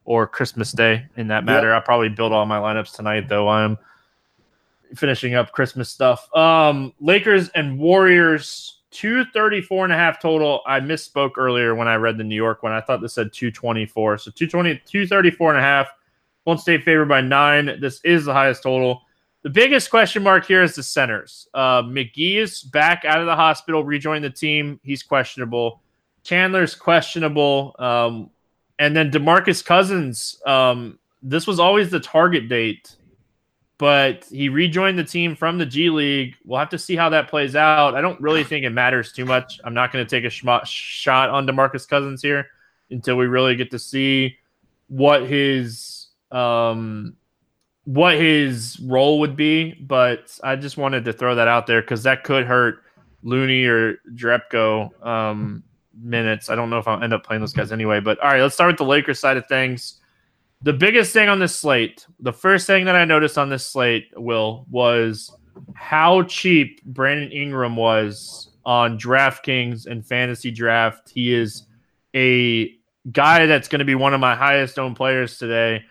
[0.05, 1.69] or Christmas Day in that matter.
[1.69, 1.77] Yep.
[1.77, 3.49] I'll probably build all my lineups tonight, though.
[3.49, 3.79] I'm
[4.97, 6.35] finishing up Christmas stuff.
[6.35, 10.63] Um, Lakers and Warriors 234 and a half total.
[10.67, 12.73] I misspoke earlier when I read the New York one.
[12.73, 14.19] I thought this said 224.
[14.19, 15.89] So 220, 234 and a half.
[16.45, 17.79] Won't stay favored by nine.
[17.81, 19.03] This is the highest total.
[19.43, 21.49] The biggest question mark here is the centers.
[21.55, 24.81] Uh, McGee is back out of the hospital, rejoined the team.
[24.83, 25.83] He's questionable.
[26.25, 27.75] Chandler's questionable.
[27.79, 28.31] Um,
[28.79, 30.41] and then Demarcus Cousins.
[30.47, 32.97] Um, this was always the target date
[33.81, 36.35] but he rejoined the team from the G League.
[36.45, 37.95] We'll have to see how that plays out.
[37.95, 39.59] I don't really think it matters too much.
[39.65, 42.47] I'm not going to take a sh- shot on DeMarcus Cousins here
[42.91, 44.37] until we really get to see
[44.89, 47.17] what his um
[47.85, 49.73] what his role would be.
[49.73, 52.83] But I just wanted to throw that out there because that could hurt
[53.23, 55.63] Looney or Jerebko um,
[55.99, 56.51] minutes.
[56.51, 58.01] I don't know if I'll end up playing those guys anyway.
[58.01, 60.00] But all right, let's start with the Lakers side of things
[60.63, 64.09] the biggest thing on this slate, the first thing that I noticed on this slate,
[64.17, 65.35] Will, was
[65.75, 71.11] how cheap Brandon Ingram was on DraftKings and Fantasy Draft.
[71.11, 71.67] He is
[72.15, 72.75] a
[73.11, 75.85] guy that's going to be one of my highest owned players today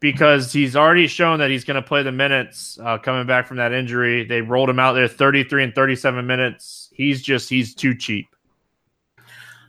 [0.00, 3.58] because he's already shown that he's going to play the minutes uh, coming back from
[3.58, 4.24] that injury.
[4.24, 6.90] They rolled him out there 33 and 37 minutes.
[6.92, 8.26] He's just, he's too cheap.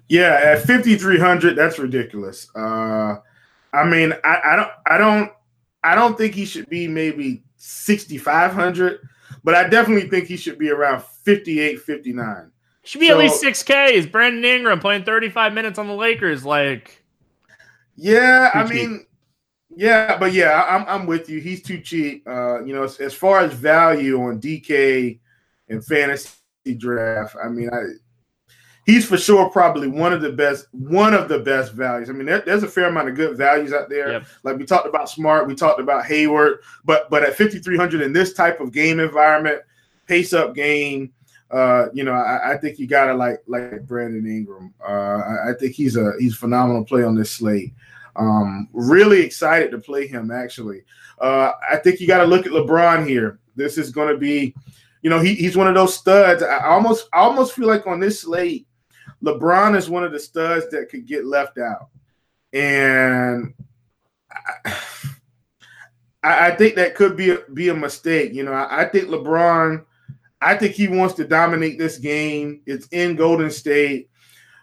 [0.10, 2.48] Yeah, at 5,300, that's ridiculous.
[2.56, 3.18] Uh,
[3.74, 5.32] I mean, I, I don't, I don't,
[5.84, 9.00] I don't think he should be maybe 6,500,
[9.44, 12.52] but I definitely think he should be around 58, 59.
[12.84, 13.92] Should be so, at least 6K.
[13.92, 16.46] Is Brandon Ingram playing 35 minutes on the Lakers?
[16.46, 17.04] Like,
[17.96, 19.06] yeah, I mean,
[19.76, 21.40] yeah, but yeah, I'm, I'm with you.
[21.40, 22.28] He's too cheap.
[22.28, 25.20] Uh, you know, as, as far as value on DK
[25.70, 26.36] and fantasy
[26.78, 27.82] draft, I mean, I
[28.86, 32.10] he's for sure probably one of the best one of the best values.
[32.10, 34.14] I mean, there, there's a fair amount of good values out there.
[34.14, 34.26] Yep.
[34.44, 38.34] Like we talked about Smart, we talked about Hayward, but but at 5300 in this
[38.34, 39.62] type of game environment,
[40.08, 41.14] pace up game,
[41.52, 44.74] uh, you know, I, I, think you gotta like like Brandon Ingram.
[44.82, 47.74] Uh, I, I, think he's a he's a phenomenal play on this slate.
[48.16, 50.32] Um, really excited to play him.
[50.32, 50.84] Actually,
[51.20, 53.40] uh, I think you got to look at LeBron here.
[53.56, 54.56] This is going to be,
[55.04, 56.42] you know, he, he's one of those studs.
[56.42, 58.68] I almost I almost feel like on this slate
[59.24, 61.90] LeBron is one of the studs that could get left out.
[62.52, 63.54] And
[66.24, 68.34] I, I think that could be a, be a mistake.
[68.34, 69.86] You know, I, I think LeBron,
[70.42, 72.62] I think he wants to dominate this game.
[72.66, 74.10] It's in Golden State.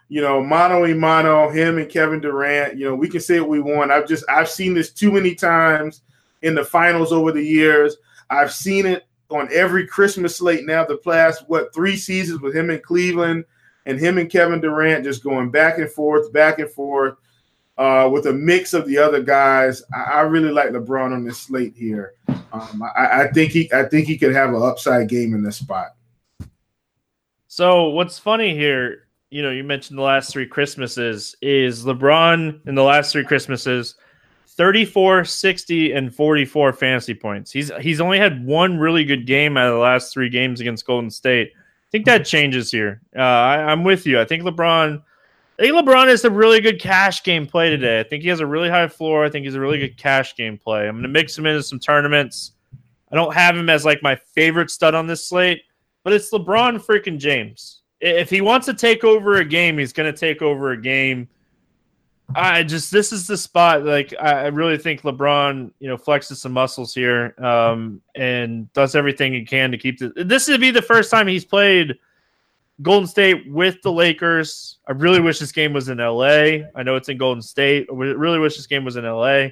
[0.09, 2.77] You know, mano a mano, him and Kevin Durant.
[2.77, 3.91] You know, we can say what we want.
[3.91, 6.01] I've just I've seen this too many times
[6.41, 7.95] in the finals over the years.
[8.29, 10.83] I've seen it on every Christmas slate now.
[10.83, 13.45] The past what three seasons with him in Cleveland
[13.85, 17.15] and him and Kevin Durant just going back and forth, back and forth,
[17.77, 19.83] uh, with a mix of the other guys.
[19.93, 22.13] I, I really like LeBron on this slate here.
[22.27, 25.57] Um, I, I, think he, I think he could have an upside game in this
[25.57, 25.95] spot.
[27.47, 29.07] So what's funny here?
[29.31, 33.95] you know, you mentioned the last three Christmases is LeBron in the last three Christmases
[34.47, 37.49] 34, 60 and 44 fantasy points.
[37.49, 40.85] He's he's only had one really good game out of the last 3 games against
[40.85, 41.53] Golden State.
[41.91, 43.01] I think that changes here.
[43.15, 44.19] Uh, I, I'm with you.
[44.19, 45.01] I think LeBron
[45.61, 47.99] I think LeBron is a really good cash game play today.
[47.99, 49.23] I think he has a really high floor.
[49.23, 50.87] I think he's a really good cash game play.
[50.87, 52.53] I'm going to mix him into some tournaments.
[53.11, 55.61] I don't have him as like my favorite stud on this slate,
[56.03, 57.83] but it's LeBron freaking James.
[57.99, 61.29] If he wants to take over a game, he's going to take over a game.
[62.35, 63.83] I just this is the spot.
[63.83, 69.33] Like I really think LeBron, you know, flexes some muscles here um, and does everything
[69.33, 70.11] he can to keep the.
[70.15, 71.97] This would be the first time he's played
[72.81, 74.77] Golden State with the Lakers.
[74.87, 76.67] I really wish this game was in LA.
[76.75, 77.87] I know it's in Golden State.
[77.91, 79.47] I really wish this game was in LA.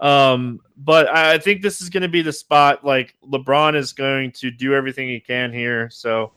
[0.00, 2.84] Um, but I think this is going to be the spot.
[2.84, 5.88] Like LeBron is going to do everything he can here.
[5.90, 6.32] So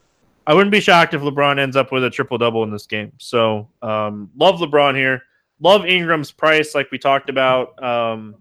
[0.45, 3.11] I wouldn't be shocked if LeBron ends up with a triple double in this game.
[3.17, 5.23] So um, love LeBron here.
[5.61, 7.81] Love Ingram's price, like we talked about.
[7.81, 8.35] Um,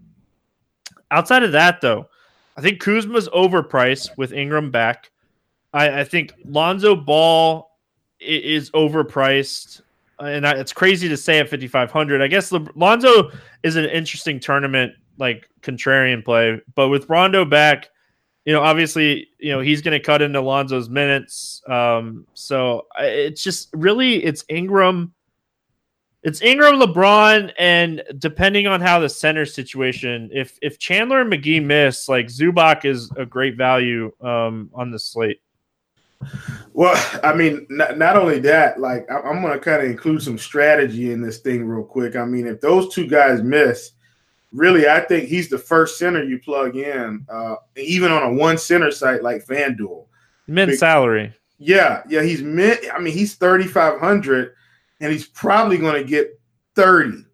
[1.11, 2.09] outside of that, though,
[2.57, 5.11] I think Kuzma's overpriced with Ingram back.
[5.73, 7.69] I, I think Lonzo Ball
[8.19, 9.81] is overpriced,
[10.19, 12.21] and it's crazy to say at 5500.
[12.21, 13.31] I guess Le- Lonzo
[13.63, 17.89] is an interesting tournament like contrarian play, but with Rondo back,
[18.45, 21.61] you know, obviously, you know, he's going to cut into Lonzo's minutes.
[21.67, 25.13] Um, so it's just really it's Ingram.
[26.23, 31.63] It's Ingram, LeBron, and depending on how the center situation, if if Chandler and McGee
[31.63, 35.41] miss, like Zubac is a great value um, on the slate.
[36.73, 40.21] Well, I mean, not, not only that, like I, am going to kind of include
[40.21, 42.15] some strategy in this thing real quick.
[42.15, 43.91] I mean, if those two guys miss,
[44.51, 48.57] really, I think he's the first center you plug in, uh, even on a one
[48.57, 50.05] center site like FanDuel.
[50.47, 51.33] Min salary.
[51.57, 52.89] Yeah, yeah, he's mid.
[52.89, 54.53] I mean, he's 3,500,
[55.01, 56.39] and he's probably going to get
[56.75, 57.25] 30.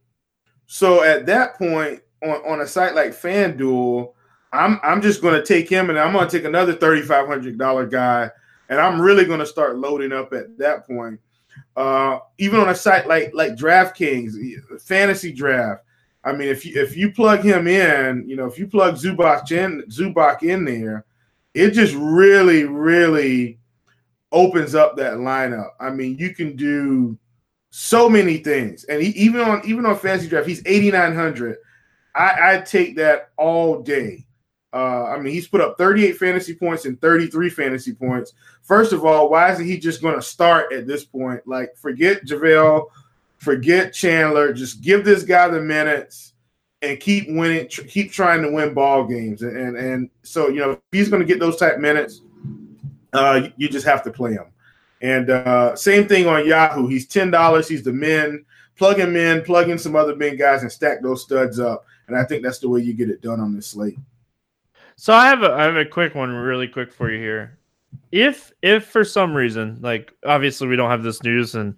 [0.65, 4.13] So at that point, on, on a site like FanDuel,
[4.51, 8.31] I'm I'm just going to take him, and I'm going to take another $3,500 guy
[8.69, 11.19] and I'm really going to start loading up at that point.
[11.75, 15.83] Uh, even on a site like like DraftKings, fantasy draft.
[16.23, 19.51] I mean, if you if you plug him in, you know, if you plug Zubac
[19.51, 21.05] in Zubac in there,
[21.53, 23.59] it just really, really
[24.31, 25.69] opens up that lineup.
[25.79, 27.17] I mean, you can do
[27.69, 31.57] so many things, and he, even on even on fantasy draft, he's eighty nine hundred.
[32.15, 34.25] I I take that all day.
[34.73, 38.33] Uh, I mean, he's put up 38 fantasy points and 33 fantasy points.
[38.63, 41.41] First of all, why isn't he just going to start at this point?
[41.47, 42.85] Like, forget JaVale,
[43.37, 44.51] forget Chandler.
[44.51, 46.33] Just give this guy the minutes
[46.81, 49.41] and keep winning, tr- keep trying to win ball games.
[49.41, 52.21] And and, and so you know, if he's going to get those type minutes,
[53.13, 54.45] uh, you, you, just have to play him.
[55.01, 56.87] And uh, same thing on Yahoo.
[56.87, 57.67] He's ten dollars.
[57.67, 58.45] He's the men.
[58.77, 61.85] Plug him in, plug in some other men guys, and stack those studs up.
[62.07, 63.97] And I think that's the way you get it done on this slate.
[64.95, 67.57] So I have a I have a quick one, really quick for you here.
[68.11, 71.75] If if for some reason, like obviously we don't have this news, and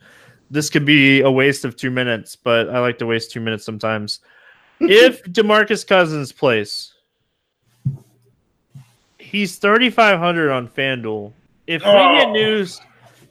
[0.49, 3.65] this could be a waste of two minutes, but I like to waste two minutes
[3.65, 4.21] sometimes.
[4.79, 6.93] if Demarcus Cousins plays,
[9.17, 11.33] he's thirty five hundred on FanDuel.
[11.67, 12.17] If we oh.
[12.17, 12.79] get news,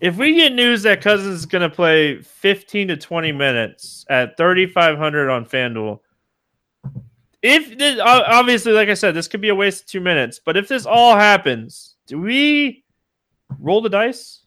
[0.01, 4.37] if we get news that Cousins is going to play fifteen to twenty minutes at
[4.37, 6.01] thirty five hundred on FanDuel
[7.43, 10.57] if this, obviously, like I said, this could be a waste of two minutes, but
[10.57, 12.85] if this all happens, do we
[13.61, 14.41] roll the dice?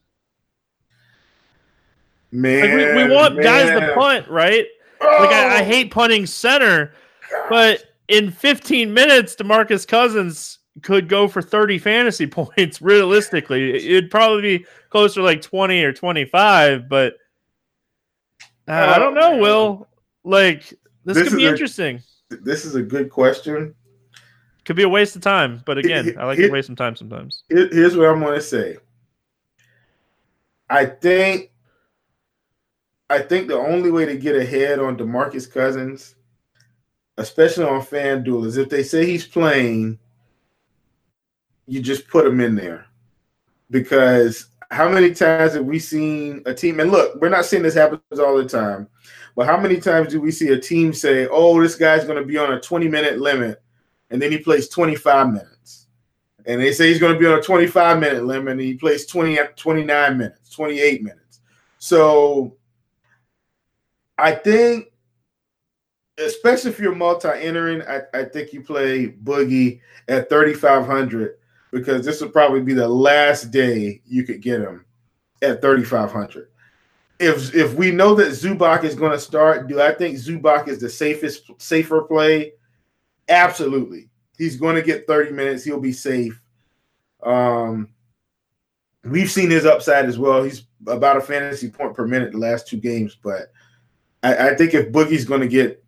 [2.32, 3.44] Man, like we, we, want man.
[3.44, 4.66] guys to punt, right?
[5.00, 5.18] Oh.
[5.20, 5.66] Like I, I, oh.
[5.66, 6.94] hate punting center,
[7.50, 12.82] but in 15 minutes, Demarcus Cousins could go for 30 fantasy points.
[12.82, 17.16] Realistically, it'd probably be closer to like 20 or 25, but
[18.68, 19.38] uh, I don't know.
[19.38, 19.88] Will
[20.24, 20.70] like
[21.04, 22.02] this, this could be a, interesting
[22.42, 23.76] this is a good question.
[24.66, 27.44] Could be a waste of time, but again, I like to waste some time sometimes.
[27.50, 28.78] Here's what I'm going to say.
[30.70, 31.52] I think,
[33.10, 36.16] I think the only way to get ahead on Demarcus Cousins,
[37.18, 39.98] especially on FanDuel, is if they say he's playing,
[41.68, 42.86] you just put them in there,
[43.70, 46.80] because how many times have we seen a team?
[46.80, 48.88] And look, we're not seeing this happens all the time,
[49.36, 52.26] but how many times do we see a team say, "Oh, this guy's going to
[52.26, 53.62] be on a 20 minute limit,"
[54.10, 55.88] and then he plays 25 minutes,
[56.46, 59.06] and they say he's going to be on a 25 minute limit, and he plays
[59.06, 61.42] 20, 29 minutes, 28 minutes.
[61.78, 62.56] So,
[64.18, 64.92] I think,
[66.18, 71.38] especially if you're multi-entering, I, I think you play Boogie at 3,500
[71.72, 74.86] because this would probably be the last day you could get him
[75.42, 76.50] at 3,500.
[77.20, 80.80] if if we know that Zubac is going to start, do I think Zubac is
[80.80, 82.54] the safest safer play?
[83.30, 84.10] Absolutely.
[84.38, 85.64] He's going to get 30 minutes.
[85.64, 86.42] He'll be safe.
[87.24, 87.90] Um,
[89.04, 90.44] we've seen his upside as well.
[90.44, 93.52] He's about a fantasy point per minute the last two games, but
[94.24, 95.81] I, I think if Boogie's going to get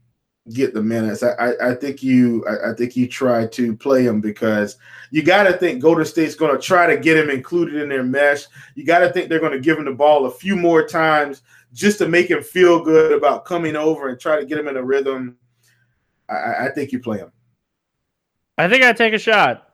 [0.52, 4.04] get the minutes, I, I, I think you I, I, think you try to play
[4.04, 4.78] him because
[5.10, 8.04] you got to think Golden State's going to try to get him included in their
[8.04, 8.46] mesh.
[8.76, 11.44] You got to think they're going to give him the ball a few more times
[11.74, 14.76] just to make him feel good about coming over and try to get him in
[14.76, 15.38] a rhythm.
[16.30, 17.32] I, I think you play him.
[18.58, 19.70] I think I take a shot.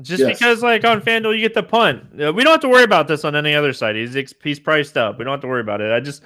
[0.00, 0.38] Just yes.
[0.38, 2.14] because, like on FanDuel, you get the punt.
[2.14, 3.94] We don't have to worry about this on any other side.
[3.94, 5.18] He's he's priced up.
[5.18, 5.92] We don't have to worry about it.
[5.92, 6.22] I just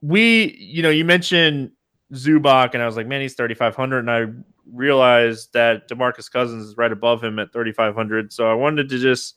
[0.00, 1.72] we, you know, you mentioned
[2.12, 4.26] Zubac, and I was like, man, he's thirty five hundred, and I
[4.70, 8.32] realized that Demarcus Cousins is right above him at thirty five hundred.
[8.32, 9.36] So I wanted to just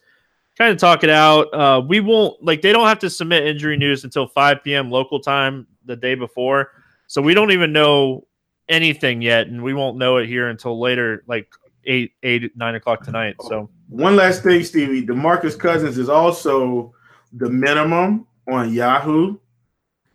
[0.57, 1.53] kind of talk it out.
[1.53, 4.91] Uh, we won't like they don't have to submit injury news until five p.m.
[4.91, 6.71] local time the day before,
[7.07, 8.28] so we don't even know
[8.67, 11.47] anything yet, and we won't know it here until later, like
[11.86, 13.36] eight, eight, nine o'clock tonight.
[13.47, 16.93] So one last thing, Stevie, Demarcus Cousins is also
[17.32, 19.38] the minimum on Yahoo,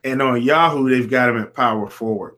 [0.04, 2.34] and on Yahoo they've got him at power forward.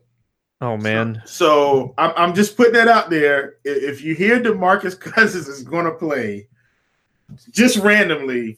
[0.63, 1.21] Oh man!
[1.25, 3.55] So, so I'm, I'm just putting that out there.
[3.63, 6.47] If you hear Demarcus Cousins is going to play,
[7.51, 8.57] just randomly,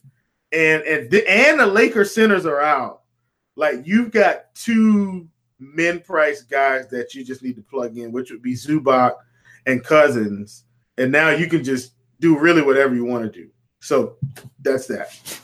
[0.51, 3.01] and and the, and the Lakers centers are out,
[3.55, 5.27] like you've got two
[5.59, 9.15] min price guys that you just need to plug in, which would be Zubac
[9.65, 10.65] and Cousins
[10.97, 13.49] and now you can just do really whatever you want to do.
[13.79, 14.17] So
[14.61, 15.39] that's that.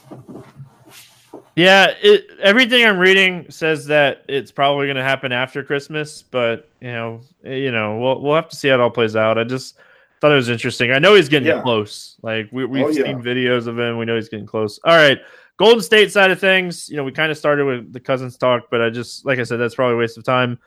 [1.62, 6.68] Yeah, it, everything I'm reading says that it's probably going to happen after Christmas, but
[6.82, 9.38] you know, you know, we'll we'll have to see how it all plays out.
[9.38, 9.78] I just
[10.20, 10.91] thought it was interesting.
[10.91, 11.62] I know he's getting yeah.
[11.62, 12.18] close.
[12.24, 13.14] Like we, we've oh, seen yeah.
[13.14, 13.99] videos of him.
[13.99, 14.80] We know he's getting close.
[14.86, 15.20] All right,
[15.57, 16.89] Golden State side of things.
[16.89, 19.43] You know, we kind of started with the Cousins talk, but I just like I
[19.43, 20.57] said, that's probably a waste of time.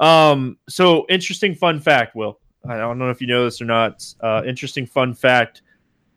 [0.00, 2.40] Um, so interesting fun fact, Will.
[2.68, 4.04] I don't know if you know this or not.
[4.20, 5.62] Uh, interesting fun fact.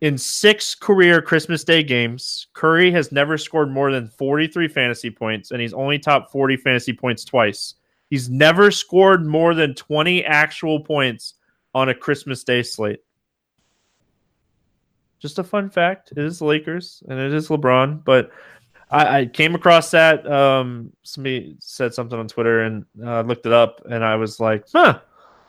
[0.01, 5.51] In six career Christmas Day games, Curry has never scored more than 43 fantasy points,
[5.51, 7.75] and he's only top 40 fantasy points twice.
[8.09, 11.33] He's never scored more than 20 actual points
[11.73, 12.99] on a Christmas Day slate.
[15.19, 16.11] Just a fun fact.
[16.11, 18.29] It is Lakers and it is LeBron, but
[18.91, 20.29] I, I came across that.
[20.31, 24.65] Um, somebody said something on Twitter and uh, looked it up, and I was like,
[24.71, 24.99] huh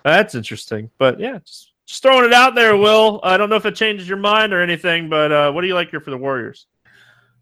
[0.08, 0.90] that's interesting.
[0.98, 3.18] But yeah, just, just throwing it out there, Will.
[3.22, 5.74] I don't know if it changes your mind or anything, but uh, what do you
[5.74, 6.66] like here for the Warriors?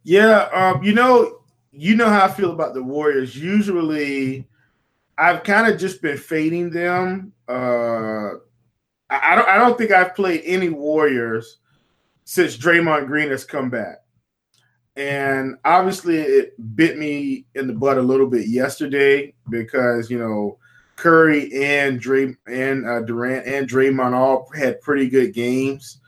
[0.05, 1.40] Yeah, um, you know,
[1.72, 3.36] you know how I feel about the Warriors.
[3.36, 4.47] Usually,
[5.18, 7.32] I've kind of just been fading them.
[7.49, 8.34] Uh,
[9.11, 9.49] I, I don't.
[9.49, 11.59] I don't think I've played any Warriors
[12.22, 13.97] since Draymond Green has come back,
[14.94, 20.59] and obviously it bit me in the butt a little bit yesterday because you know
[20.97, 25.99] Curry and Dray and uh, Durant and Draymond all had pretty good games,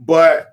[0.00, 0.52] but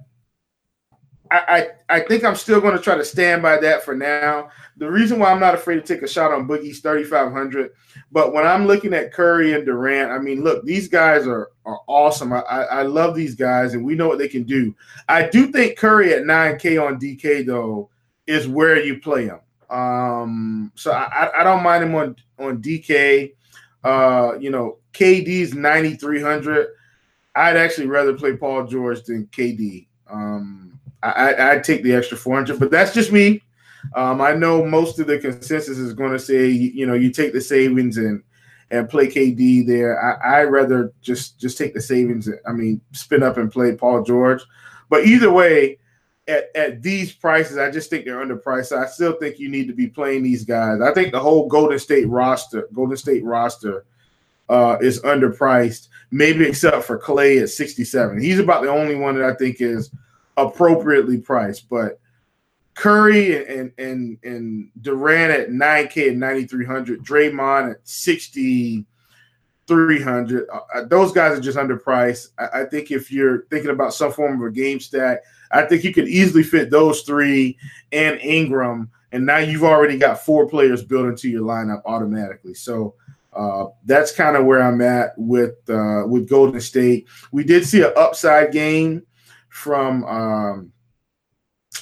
[1.31, 4.49] I, I, I think I'm still going to try to stand by that for now.
[4.77, 7.71] The reason why I'm not afraid to take a shot on Boogie's 3,500,
[8.11, 11.79] but when I'm looking at Curry and Durant, I mean, look, these guys are are
[11.87, 12.33] awesome.
[12.33, 14.75] I, I, I love these guys, and we know what they can do.
[15.09, 17.89] I do think Curry at 9K on DK though
[18.27, 19.39] is where you play him.
[19.69, 23.33] Um, so I, I don't mind him on on DK.
[23.83, 26.67] Uh, you know, KD's 9,300.
[27.35, 29.87] I'd actually rather play Paul George than KD.
[30.09, 33.41] Um, I, would take the extra 400, but that's just me.
[33.95, 37.33] Um, I know most of the consensus is going to say, you know, you take
[37.33, 38.23] the savings and
[38.71, 40.01] and play KD there.
[40.01, 42.29] I, I'd rather just just take the savings.
[42.47, 44.41] I mean, spin up and play Paul George.
[44.89, 45.79] But either way,
[46.27, 48.77] at, at these prices, I just think they're underpriced.
[48.77, 50.81] I still think you need to be playing these guys.
[50.81, 53.85] I think the whole Golden State roster, Golden State roster,
[54.49, 55.89] uh, is underpriced.
[56.11, 58.21] Maybe except for Clay at 67.
[58.21, 59.91] He's about the only one that I think is
[60.37, 61.69] appropriately priced.
[61.69, 61.99] But
[62.75, 70.49] Curry and and and Durant at 9K at 9,300, Draymond at 6,300.
[70.49, 72.29] Uh, uh, those guys are just underpriced.
[72.37, 75.19] I, I think if you're thinking about some form of a game stack,
[75.53, 77.57] I think you could easily fit those three
[77.91, 82.55] and Ingram, and now you've already got four players built into your lineup automatically.
[82.55, 82.95] So
[83.33, 87.07] uh, that's kind of where I'm at with uh, with Golden State.
[87.31, 89.03] We did see an upside game
[89.49, 90.73] from um,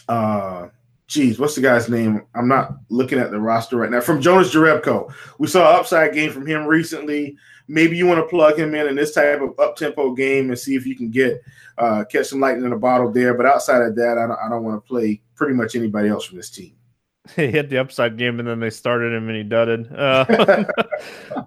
[0.08, 0.68] uh,
[1.08, 2.26] geez, what's the guy's name?
[2.36, 4.00] I'm not looking at the roster right now.
[4.00, 7.36] From Jonas Jerebko, we saw an upside game from him recently.
[7.72, 10.60] Maybe you want to plug him in in this type of up tempo game and
[10.60, 11.42] see if you can get
[11.78, 13.34] uh, catch some lightning in a bottle there.
[13.34, 16.26] But outside of that, I don't, I don't want to play pretty much anybody else
[16.26, 16.74] from this team.
[17.36, 19.92] he hit the upside game and then they started him and he dudded.
[19.96, 20.66] Uh,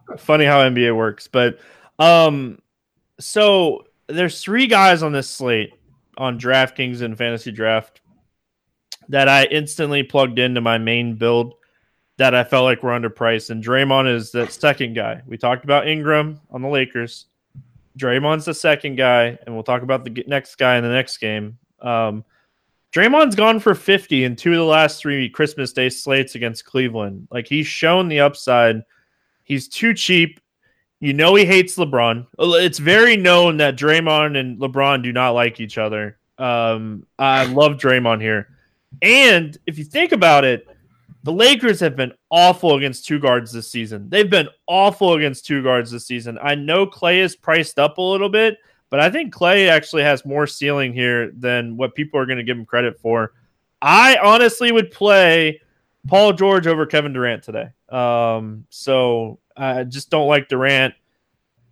[0.18, 1.58] funny how NBA works, but
[1.98, 2.58] um,
[3.20, 5.74] so there's three guys on this slate
[6.16, 8.00] on DraftKings and Fantasy Draft
[9.08, 11.54] that I instantly plugged into my main build
[12.16, 13.50] that I felt like were underpriced.
[13.50, 15.22] And Draymond is that second guy.
[15.26, 17.26] We talked about Ingram on the Lakers.
[17.98, 21.58] Draymond's the second guy, and we'll talk about the next guy in the next game.
[21.80, 22.24] Um,
[22.92, 27.28] Draymond's gone for 50 in two of the last three Christmas Day slates against Cleveland.
[27.30, 28.82] Like he's shown the upside.
[29.42, 30.40] He's too cheap.
[31.00, 32.26] You know he hates LeBron.
[32.38, 36.18] It's very known that Draymond and LeBron do not like each other.
[36.38, 38.48] Um, I love Draymond here.
[39.02, 40.66] And if you think about it,
[41.24, 44.10] the Lakers have been awful against two guards this season.
[44.10, 46.38] They've been awful against two guards this season.
[46.40, 48.58] I know Clay is priced up a little bit,
[48.90, 52.44] but I think Clay actually has more ceiling here than what people are going to
[52.44, 53.32] give him credit for.
[53.80, 55.62] I honestly would play
[56.06, 57.70] Paul George over Kevin Durant today.
[57.88, 60.92] Um, so I just don't like Durant.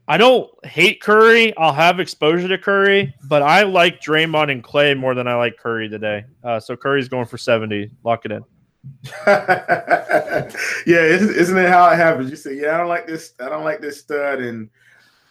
[0.09, 1.55] I don't hate Curry.
[1.59, 5.59] I'll have exposure to Curry, but I like Draymond and Clay more than I like
[5.59, 6.25] Curry today.
[6.43, 7.91] Uh, so Curry's going for 70.
[8.03, 8.43] Lock it in.
[9.27, 10.51] yeah,
[10.87, 12.31] isn't it how it happens?
[12.31, 13.35] You say, "Yeah, I don't like this.
[13.41, 14.71] I don't like this stud," and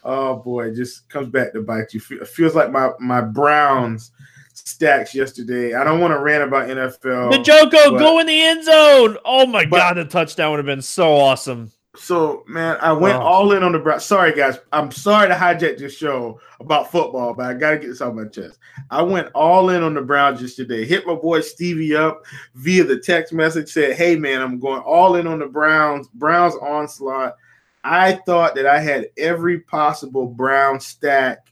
[0.04, 2.00] oh boy, it just comes back to bite you.
[2.10, 4.12] It feels like my my Browns
[4.54, 5.74] stacks yesterday.
[5.74, 7.30] I don't want to rant about NFL.
[7.30, 9.18] The Njoku go in the end zone.
[9.24, 11.70] Oh my but, god, the touchdown would have been so awesome.
[11.94, 13.22] So man, I went oh.
[13.22, 14.04] all in on the Browns.
[14.04, 18.00] Sorry guys, I'm sorry to hijack this show about football, but I gotta get this
[18.00, 18.58] off my chest.
[18.90, 20.86] I went all in on the Browns just today.
[20.86, 22.22] Hit my boy Stevie up
[22.54, 23.68] via the text message.
[23.68, 26.08] Said, "Hey man, I'm going all in on the Browns.
[26.08, 27.36] Browns onslaught."
[27.84, 31.48] I thought that I had every possible Brown stack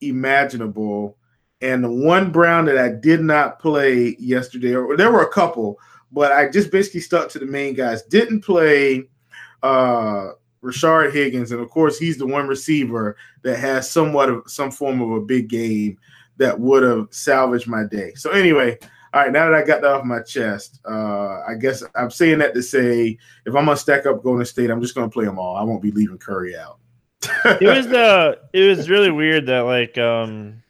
[0.00, 1.16] imaginable,
[1.60, 5.78] and the one Brown that I did not play yesterday, or there were a couple,
[6.10, 8.02] but I just basically stuck to the main guys.
[8.02, 9.08] Didn't play
[9.62, 10.30] uh,
[10.62, 15.00] Rashard Higgins, and of course, he's the one receiver that has somewhat of some form
[15.00, 15.98] of a big game
[16.38, 18.12] that would have salvaged my day.
[18.14, 18.78] So anyway,
[19.14, 22.38] all right, now that I got that off my chest, uh, I guess I'm saying
[22.40, 25.38] that to say if I'm gonna stack up Golden State, I'm just gonna play them
[25.38, 25.56] all.
[25.56, 26.78] I won't be leaving Curry out.
[27.60, 30.62] it was the uh, it was really weird that like um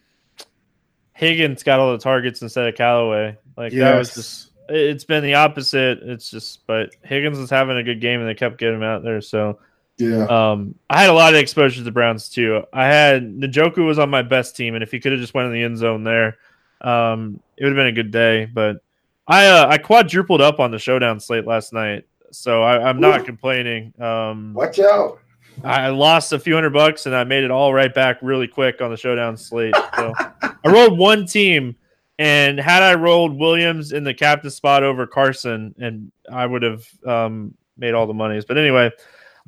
[1.13, 3.37] Higgins got all the targets instead of Callaway.
[3.57, 3.81] Like yes.
[3.81, 6.01] that was just it's been the opposite.
[6.03, 9.03] It's just, but Higgins was having a good game and they kept getting him out
[9.03, 9.21] there.
[9.21, 9.59] So,
[9.99, 10.27] yeah.
[10.27, 12.65] Um, I had a lot of exposure to the Browns too.
[12.73, 15.47] I had Njoku was on my best team, and if he could have just went
[15.47, 16.37] in the end zone there,
[16.83, 18.45] um, it would have been a good day.
[18.45, 18.83] But
[19.27, 23.23] I uh, I quadrupled up on the showdown slate last night, so I, am not
[23.23, 23.25] Ooh.
[23.25, 23.95] complaining.
[24.01, 25.19] Um, Watch out.
[25.65, 28.83] I lost a few hundred bucks and I made it all right back really quick
[28.83, 29.75] on the showdown slate.
[29.97, 30.13] So
[30.43, 31.75] I rolled one team
[32.19, 36.87] and had I rolled Williams in the captain spot over Carson, and I would have
[37.07, 38.45] um, made all the monies.
[38.45, 38.91] But anyway,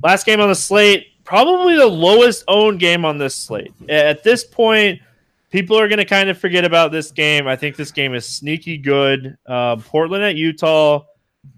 [0.03, 3.73] last game on the slate, probably the lowest owned game on this slate.
[3.89, 5.01] At this point,
[5.49, 7.47] people are going to kind of forget about this game.
[7.47, 9.37] I think this game is sneaky good.
[9.45, 11.05] Uh, Portland at Utah.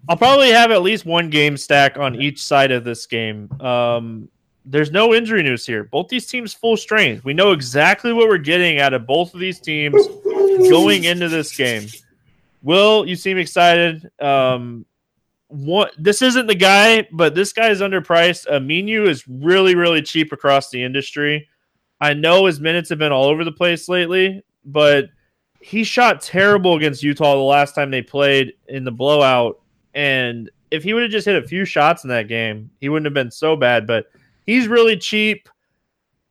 [0.08, 3.52] I'll probably have at least one game stack on each side of this game.
[3.60, 4.30] Um,
[4.64, 5.86] there's no injury news here.
[5.86, 7.26] Both these teams full strength.
[7.26, 10.08] We know exactly what we're getting out of both of these teams
[10.70, 11.88] going into this game.
[12.64, 14.12] Will, you seem excited.
[14.20, 14.86] Um,
[15.48, 18.48] what this isn't the guy, but this guy is underpriced.
[18.48, 21.50] Aminu is really, really cheap across the industry.
[22.00, 25.10] I know his minutes have been all over the place lately, but
[25.60, 29.60] he shot terrible against Utah the last time they played in the blowout.
[29.94, 33.06] And if he would have just hit a few shots in that game, he wouldn't
[33.06, 33.86] have been so bad.
[33.86, 34.06] But
[34.46, 35.50] he's really cheap.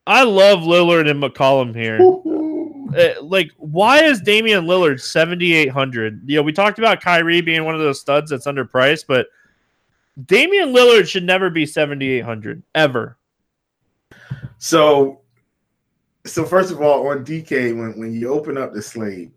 [0.07, 1.99] I love Lillard and McCollum here.
[2.97, 6.23] Uh, like, why is Damian Lillard seventy eight hundred?
[6.27, 9.27] You know, we talked about Kyrie being one of those studs that's underpriced, but
[10.27, 13.17] Damian Lillard should never be seventy eight hundred ever.
[14.59, 15.21] So,
[16.27, 19.31] so first of all, on DK, when when you open up the slate,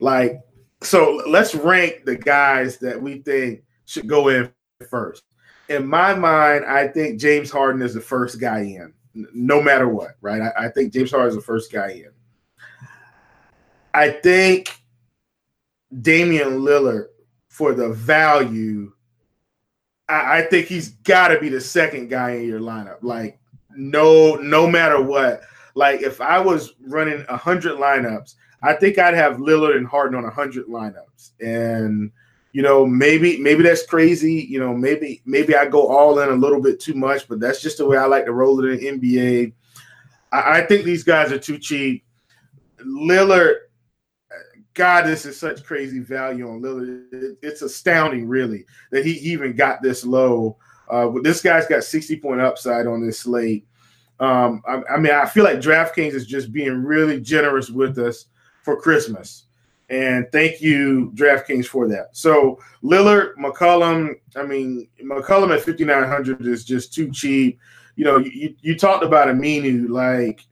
[0.00, 0.40] like,
[0.82, 4.50] so let's rank the guys that we think should go in
[4.88, 5.22] first.
[5.68, 8.92] In my mind, I think James Harden is the first guy in,
[9.32, 10.42] no matter what, right?
[10.42, 12.10] I, I think James Harden is the first guy in.
[13.94, 14.76] I think
[16.02, 17.06] Damian Lillard
[17.48, 18.92] for the value,
[20.08, 22.98] I, I think he's got to be the second guy in your lineup.
[23.02, 23.38] Like
[23.76, 25.42] no, no matter what.
[25.76, 30.30] Like if I was running hundred lineups, I think I'd have Lillard and Harden on
[30.30, 31.30] hundred lineups.
[31.40, 32.10] And
[32.52, 34.46] you know, maybe maybe that's crazy.
[34.48, 37.60] You know, maybe maybe I go all in a little bit too much, but that's
[37.60, 39.52] just the way I like to roll it in the NBA.
[40.32, 42.04] I, I think these guys are too cheap.
[42.84, 43.54] Lillard
[44.74, 47.36] God, this is such crazy value on Lillard.
[47.42, 50.56] It's astounding, really, that he even got this low.
[50.90, 53.66] Uh, this guy's got 60 point upside on this slate.
[54.20, 58.26] Um, I, I, mean, I feel like DraftKings is just being really generous with us
[58.62, 59.44] for Christmas.
[59.90, 62.08] And thank you, DraftKings, for that.
[62.12, 67.60] So Lillard, McCollum, I mean, McCollum at 5,900 is just too cheap.
[67.96, 69.88] You know, you, you talked about Aminu.
[69.88, 70.44] Like,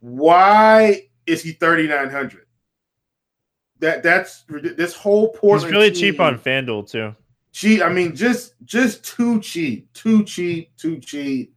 [0.00, 2.46] why is he 3,900?
[3.80, 5.64] That that's this whole Portland.
[5.64, 7.14] He's really cheap on FanDuel too.
[7.52, 7.82] Cheap.
[7.82, 11.54] I mean, just just too cheap, too cheap, too cheap.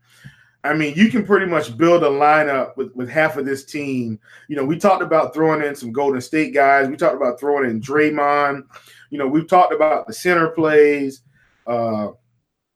[0.65, 4.17] I mean, you can pretty much build a lineup with, with half of this team.
[4.47, 6.88] You know, we talked about throwing in some Golden State guys.
[6.88, 8.63] We talked about throwing in Draymond.
[9.09, 11.21] You know, we've talked about the center plays.
[11.67, 12.09] Uh,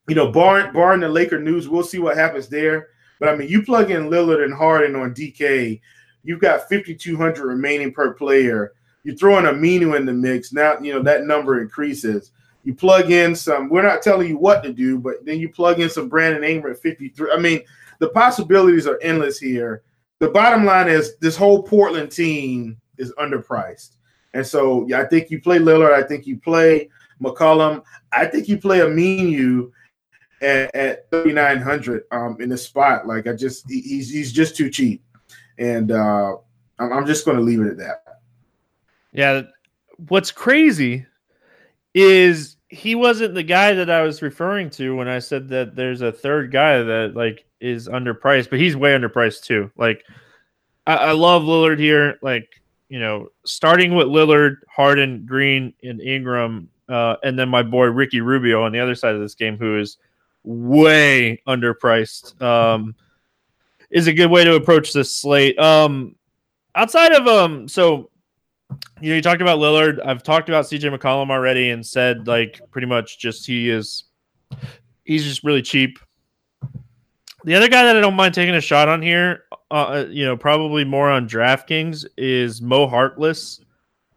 [0.08, 2.90] you know, barring barring the Laker news, we'll see what happens there.
[3.20, 5.80] But I mean, you plug in Lillard and Harden on DK,
[6.24, 8.74] you've got 5,200 remaining per player.
[9.08, 10.52] You throw in Aminu in the mix.
[10.52, 12.32] Now, you know, that number increases.
[12.66, 15.80] You plug in some, we're not telling you what to do, but then you plug
[15.80, 17.32] in some Brandon Ingram at 53.
[17.32, 17.62] I mean,
[18.00, 19.84] the possibilities are endless here.
[20.20, 23.92] The bottom line is this whole Portland team is underpriced.
[24.34, 25.94] And so yeah, I think you play Lillard.
[25.94, 26.90] I think you play
[27.24, 27.84] McCollum.
[28.12, 29.72] I think you play Aminu
[30.42, 33.08] at, at 3,900 um, in the spot.
[33.08, 35.02] Like I just, he's, he's just too cheap.
[35.58, 36.36] And uh,
[36.78, 38.04] I'm, I'm just going to leave it at that.
[39.18, 39.42] Yeah.
[40.08, 41.06] What's crazy
[41.96, 46.02] is he wasn't the guy that I was referring to when I said that there's
[46.02, 49.72] a third guy that like is underpriced, but he's way underpriced too.
[49.76, 50.04] Like
[50.86, 52.20] I, I love Lillard here.
[52.22, 52.48] Like,
[52.90, 58.22] you know, starting with Lillard, Harden, Green, and Ingram, uh, and then my boy Ricky
[58.22, 59.98] Rubio on the other side of this game, who is
[60.44, 62.40] way underpriced.
[62.40, 62.96] Um,
[63.90, 65.58] is a good way to approach this slate.
[65.58, 66.16] Um,
[66.76, 68.12] outside of um, so
[69.02, 70.04] you know, you talked about Lillard.
[70.06, 74.06] I've talked about CJ McCollum already and said like pretty much just he is
[75.04, 76.00] he's just really cheap.
[77.44, 80.26] The other guy that I don't mind taking a shot on here, uh, uh you
[80.26, 83.62] know, probably more on DraftKings is Mo Harkless.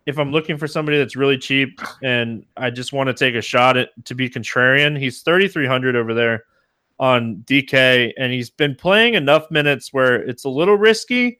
[0.06, 3.42] If I'm looking for somebody that's really cheap and I just want to take a
[3.42, 6.44] shot at to be contrarian, he's 3,300 over there
[6.98, 11.38] on DK, and he's been playing enough minutes where it's a little risky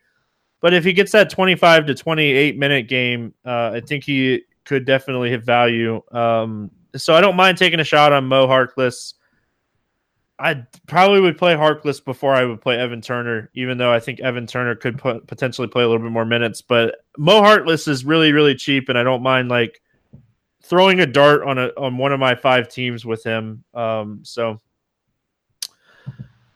[0.61, 4.85] but if he gets that 25 to 28 minute game, uh, I think he could
[4.85, 6.03] definitely hit value.
[6.13, 9.15] Um, so I don't mind taking a shot on Mo Harkless.
[10.39, 14.21] I probably would play Harkless before I would play Evan Turner, even though I think
[14.21, 16.63] Evan Turner could put, potentially play a little bit more minutes.
[16.63, 19.83] But Mo Harkless is really, really cheap, and I don't mind like
[20.63, 23.65] throwing a dart on a on one of my five teams with him.
[23.75, 24.61] Um, so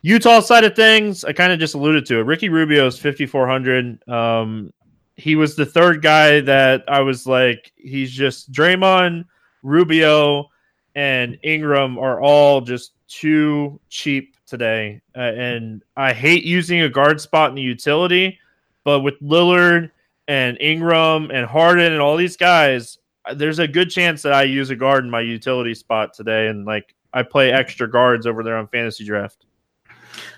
[0.05, 2.27] Utah side of things, I kind of just alluded to it.
[2.27, 4.07] Ricky Rubio is 5,400.
[4.07, 4.71] Um,
[5.15, 9.25] he was the third guy that I was like, he's just Draymond,
[9.63, 10.51] Rubio,
[10.93, 15.01] and Ingram are all just too cheap today.
[15.15, 18.37] Uh, and I hate using a guard spot in the utility,
[18.83, 19.89] but with Lillard
[20.27, 22.99] and Ingram and Harden and all these guys,
[23.33, 26.45] there's a good chance that I use a guard in my utility spot today.
[26.45, 29.47] And like, I play extra guards over there on fantasy draft.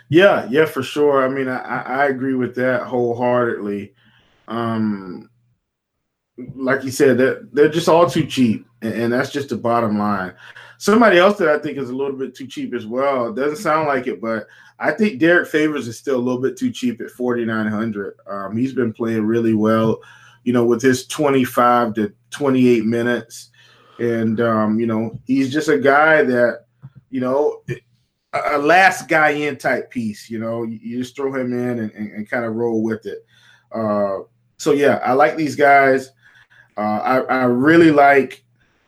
[0.09, 1.23] Yeah, yeah, for sure.
[1.23, 3.93] I mean, I, I agree with that wholeheartedly.
[4.47, 5.29] Um,
[6.55, 9.97] like you said, they're, they're just all too cheap, and, and, that's just the bottom
[9.97, 10.33] line.
[10.77, 13.29] Somebody else that I think is a little bit too cheap as well.
[13.29, 14.47] It doesn't sound like it, but
[14.79, 18.15] I think Derrick Favors is still a little bit too cheap at 4,900.
[18.27, 19.99] Um, he's been playing really well,
[20.43, 23.49] you know, with his 25 to 28 minutes.
[23.99, 26.65] And, um, you know, he's just a guy that,
[27.09, 27.63] you know,
[28.45, 30.29] a last guy in type piece.
[30.29, 33.05] You know, you, you just throw him in and, and, and kind of roll with
[33.05, 33.25] it.
[33.71, 34.19] Uh,
[34.57, 36.11] so yeah, I like these guys.
[36.77, 38.43] Uh, I, I really like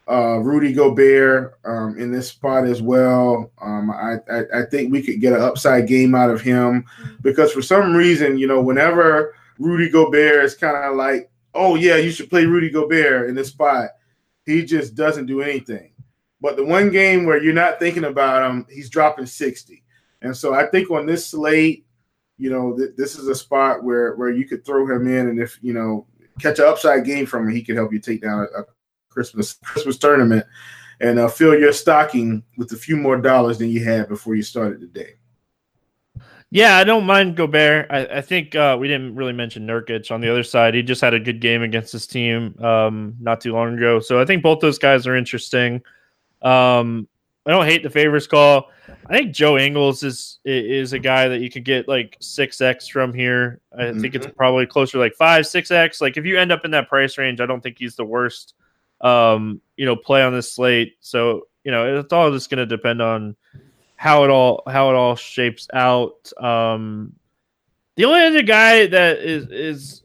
[0.10, 3.52] uh, Rudy Gobert um, in this spot as well.
[3.62, 6.86] Um, I, I, I think we could get an upside game out of him
[7.22, 11.98] because for some reason, you know, whenever Rudy Gobert is kind of like, oh yeah,
[11.98, 13.90] you should play Rudy Gobert in this spot,
[14.46, 15.92] he just doesn't do anything.
[16.42, 19.84] But the one game where you're not thinking about him, he's dropping 60.
[20.22, 21.86] And so I think on this slate,
[22.38, 25.40] you know, th- this is a spot where where you could throw him in, and
[25.40, 26.08] if you know
[26.40, 28.66] catch an upside game from him, he could help you take down a, a
[29.10, 30.46] Christmas Christmas tournament
[31.02, 34.42] and uh, fill your stocking with a few more dollars than you had before you
[34.42, 35.14] started the day.
[36.52, 37.88] Yeah, I don't mind Gobert.
[37.92, 40.74] I, I think uh, we didn't really mention Nurkic on the other side.
[40.74, 44.00] He just had a good game against his team um, not too long ago.
[44.00, 45.82] So I think both those guys are interesting.
[46.42, 47.08] Um,
[47.46, 48.70] I don't hate the favors call.
[49.08, 52.88] I think Joe Ingles is is a guy that you could get like six X
[52.88, 53.62] from here.
[53.78, 54.02] I mm-hmm.
[54.02, 56.02] think it's probably closer to like five, six X.
[56.02, 58.54] Like if you end up in that price range, I don't think he's the worst
[59.02, 60.98] um, you know, play on this slate.
[61.00, 63.36] So, you know, it's all just gonna depend on
[63.96, 66.32] how it all how it all shapes out.
[66.38, 67.14] Um
[67.96, 70.04] the only other guy that is is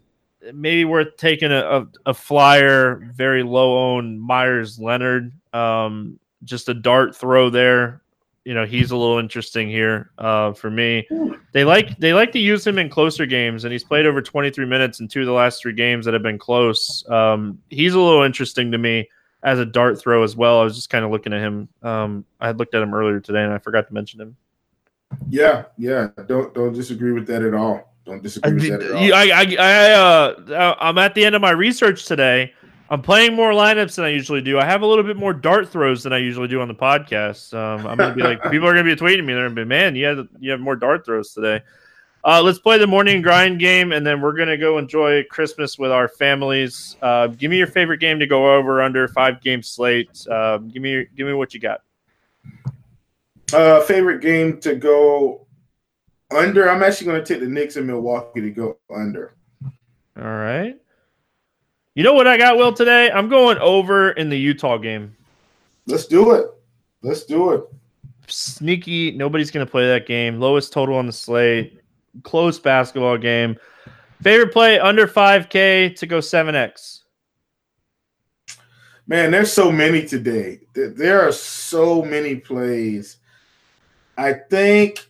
[0.53, 5.33] maybe worth taking a, a, a flyer, very low owned Meyers Leonard.
[5.53, 8.03] Um, just a dart throw there.
[8.45, 11.09] You know, he's a little interesting here uh, for me.
[11.53, 14.67] They like they like to use him in closer games, and he's played over 23
[14.67, 17.09] minutes in two of the last three games that have been close.
[17.09, 19.09] Um, he's a little interesting to me
[19.43, 20.61] as a dart throw as well.
[20.61, 21.69] I was just kind of looking at him.
[21.83, 24.37] Um, I had looked at him earlier today, and I forgot to mention him.
[25.29, 27.95] Yeah, yeah, don't don't disagree with that at all.
[28.05, 29.15] Don't disagree with that at all.
[29.15, 32.53] I, I, I, uh, I'm at the end of my research today.
[32.91, 34.59] I'm playing more lineups than I usually do.
[34.59, 37.55] I have a little bit more dart throws than I usually do on the podcast.
[37.55, 39.33] Um, I'm gonna be like, people are gonna be tweeting me.
[39.33, 41.63] They're gonna be, man, you have you have more dart throws today.
[42.25, 45.91] Uh, let's play the morning grind game, and then we're gonna go enjoy Christmas with
[45.91, 46.97] our families.
[47.01, 50.27] Uh, give me your favorite game to go over under five game slate.
[50.31, 51.81] Uh, give me give me what you got.
[53.53, 55.47] Uh, favorite game to go
[56.35, 56.69] under.
[56.69, 59.35] I'm actually going to take the Knicks in Milwaukee to go under.
[60.17, 60.77] All right.
[61.95, 63.11] You know what I got, Will, today?
[63.11, 65.17] I'm going over in the Utah game.
[65.87, 66.47] Let's do it.
[67.03, 67.65] Let's do it.
[68.27, 69.13] Sneaky.
[69.13, 70.41] Nobody's going to play that game.
[70.41, 71.81] Lowest total on the slate.
[72.23, 73.57] Close basketball game.
[74.23, 77.01] Favorite play under 5K to go 7X.
[79.07, 80.61] Man, there's so many today.
[80.75, 83.19] There are so many plays.
[84.17, 85.07] I think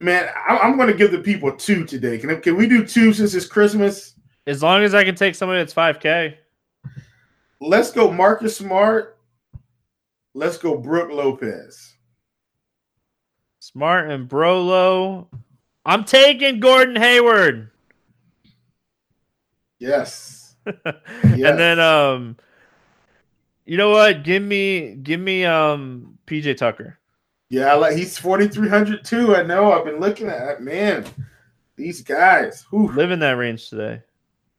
[0.00, 2.18] Man, I'm going to give the people two today.
[2.18, 4.14] Can can we do two since it's Christmas?
[4.48, 6.34] As long as I can take somebody that's 5K.
[7.60, 9.18] Let's go Marcus Smart.
[10.32, 11.96] Let's go Brook Lopez.
[13.58, 15.26] Smart and Brolo.
[15.84, 17.70] I'm taking Gordon Hayward.
[19.78, 20.56] Yes.
[20.64, 20.74] yes.
[21.22, 22.36] And then um
[23.66, 24.24] you know what?
[24.24, 26.98] Give me give me um PJ Tucker.
[27.50, 29.36] Yeah, like he's forty three hundred too.
[29.36, 29.72] I know.
[29.72, 31.04] I've been looking at that man.
[31.76, 34.02] These guys who live in that range today.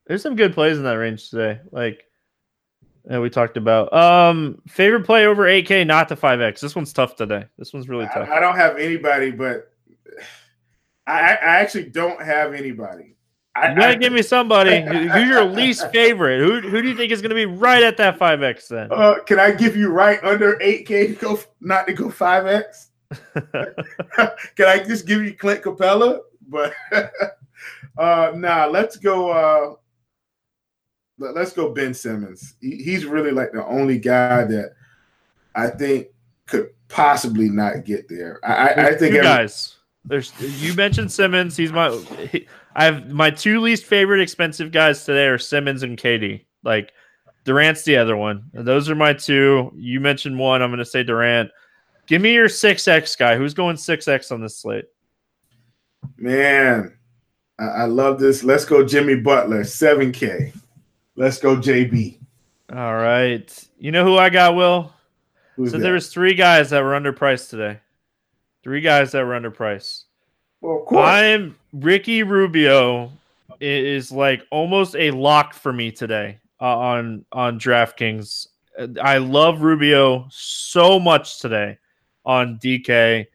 [0.10, 1.60] There's some good plays in that range today.
[1.72, 2.03] Like
[3.05, 3.93] that we talked about.
[3.93, 6.60] Um, favorite play over 8K, not the 5X.
[6.60, 7.45] This one's tough today.
[7.60, 8.28] This one's really tough.
[8.28, 9.72] I, I don't have anybody, but
[11.07, 13.18] I, I actually don't have anybody.
[13.53, 14.82] I, you gotta I, give me somebody.
[14.88, 16.39] Who's your least favorite?
[16.39, 18.91] Who who do you think is gonna be right at that five X then?
[18.91, 22.47] Uh, can I give you right under eight K to go not to go five
[22.47, 22.89] X?
[23.34, 26.22] can I just give you Clint Capela?
[26.47, 26.74] But
[27.97, 29.76] uh nah, let's go uh
[31.20, 32.55] let's go Ben Simmons.
[32.61, 34.74] He, he's really like the only guy that
[35.55, 36.07] I think
[36.47, 38.39] could possibly not get there.
[38.43, 39.76] I, I think every, guys.
[40.05, 41.55] There's you mentioned Simmons.
[41.55, 41.91] He's my.
[42.32, 46.45] He, I have my two least favorite expensive guys today are Simmons and KD.
[46.63, 46.91] Like
[47.45, 48.49] Durant's the other one.
[48.53, 49.72] Those are my two.
[49.76, 50.61] You mentioned one.
[50.61, 51.51] I'm going to say Durant.
[52.07, 53.38] Give me your six X guy.
[53.38, 54.86] Who's going six X on this slate?
[56.17, 56.97] Man,
[57.59, 58.43] I, I love this.
[58.43, 60.53] Let's go Jimmy Butler, seven K.
[61.20, 62.17] Let's go JB.
[62.74, 63.67] All right.
[63.78, 64.93] You know who I got, Will?
[65.57, 65.84] Who's so that?
[65.84, 67.82] there was three guys that were underpriced today.
[68.63, 70.05] Three guys that were underpriced.
[70.61, 71.05] Well, of course.
[71.05, 73.11] I'm Ricky Rubio
[73.59, 78.47] is like almost a lock for me today uh, on on DraftKings.
[79.03, 81.80] I love Rubio so much today
[82.24, 83.26] on DK.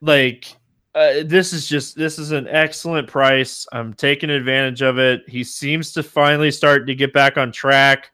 [0.00, 0.56] Like
[0.94, 3.66] uh, this is just this is an excellent price.
[3.72, 5.22] I'm taking advantage of it.
[5.28, 8.12] He seems to finally start to get back on track.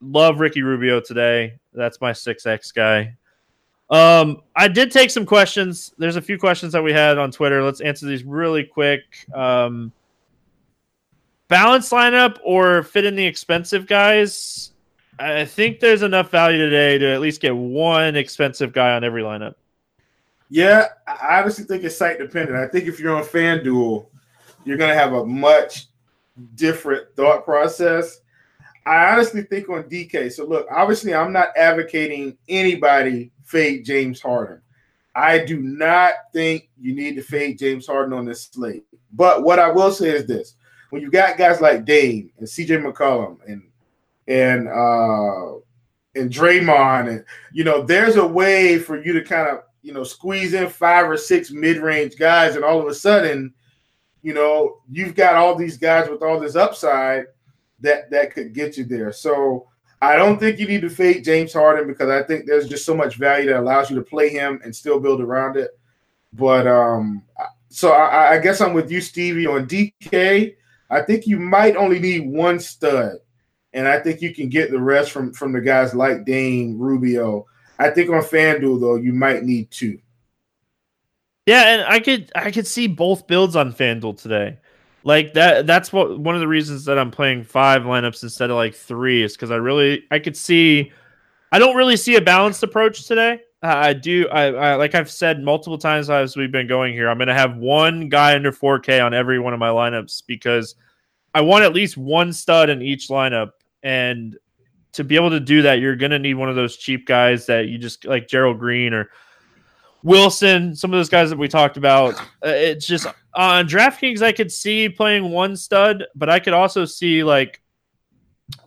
[0.00, 1.58] Love Ricky Rubio today.
[1.72, 3.16] That's my 6x guy.
[3.90, 5.92] Um, I did take some questions.
[5.98, 7.62] There's a few questions that we had on Twitter.
[7.62, 9.02] Let's answer these really quick.
[9.34, 9.92] Um,
[11.48, 14.72] balance lineup or fit in the expensive guys?
[15.18, 19.22] I think there's enough value today to at least get one expensive guy on every
[19.22, 19.54] lineup.
[20.50, 22.58] Yeah, I honestly think it's site dependent.
[22.58, 24.06] I think if you're on FanDuel,
[24.64, 25.86] you're going to have a much
[26.56, 28.20] different thought process.
[28.84, 30.32] I honestly think on DK.
[30.32, 34.60] So look, obviously, I'm not advocating anybody fade James Harden.
[35.14, 38.84] I do not think you need to fade James Harden on this slate.
[39.12, 40.54] But what I will say is this:
[40.90, 43.62] when you got guys like Dame and CJ McCollum and
[44.26, 45.58] and uh
[46.16, 50.04] and Draymond, and you know, there's a way for you to kind of you know
[50.04, 53.52] squeeze in five or six mid-range guys, and all of a sudden,
[54.22, 57.24] you know, you've got all these guys with all this upside
[57.80, 59.12] that that could get you there.
[59.12, 59.66] So
[60.02, 62.94] I don't think you need to fade James Harden because I think there's just so
[62.94, 65.70] much value that allows you to play him and still build around it.
[66.32, 67.22] But um,
[67.68, 70.54] so I, I guess I'm with you, Stevie, on DK.
[70.90, 73.16] I think you might only need one stud,
[73.72, 77.46] and I think you can get the rest from from the guys like Dame, Rubio.
[77.80, 79.98] I think on FanDuel though, you might need two.
[81.46, 84.58] Yeah, and I could I could see both builds on FanDuel today.
[85.02, 88.56] Like that that's what one of the reasons that I'm playing five lineups instead of
[88.56, 90.92] like three is because I really I could see
[91.52, 93.40] I don't really see a balanced approach today.
[93.62, 97.18] I do I, I like I've said multiple times as we've been going here, I'm
[97.18, 100.74] gonna have one guy under 4K on every one of my lineups because
[101.34, 103.52] I want at least one stud in each lineup.
[103.82, 104.36] And
[104.92, 107.68] to be able to do that, you're gonna need one of those cheap guys that
[107.68, 109.10] you just like Gerald Green or
[110.02, 112.14] Wilson, some of those guys that we talked about.
[112.44, 116.84] Uh, it's just on DraftKings, I could see playing one stud, but I could also
[116.84, 117.60] see like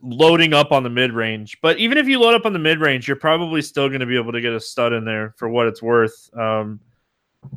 [0.01, 1.57] loading up on the mid range.
[1.61, 4.05] But even if you load up on the mid range, you're probably still going to
[4.05, 6.29] be able to get a stud in there for what it's worth.
[6.37, 6.79] Um,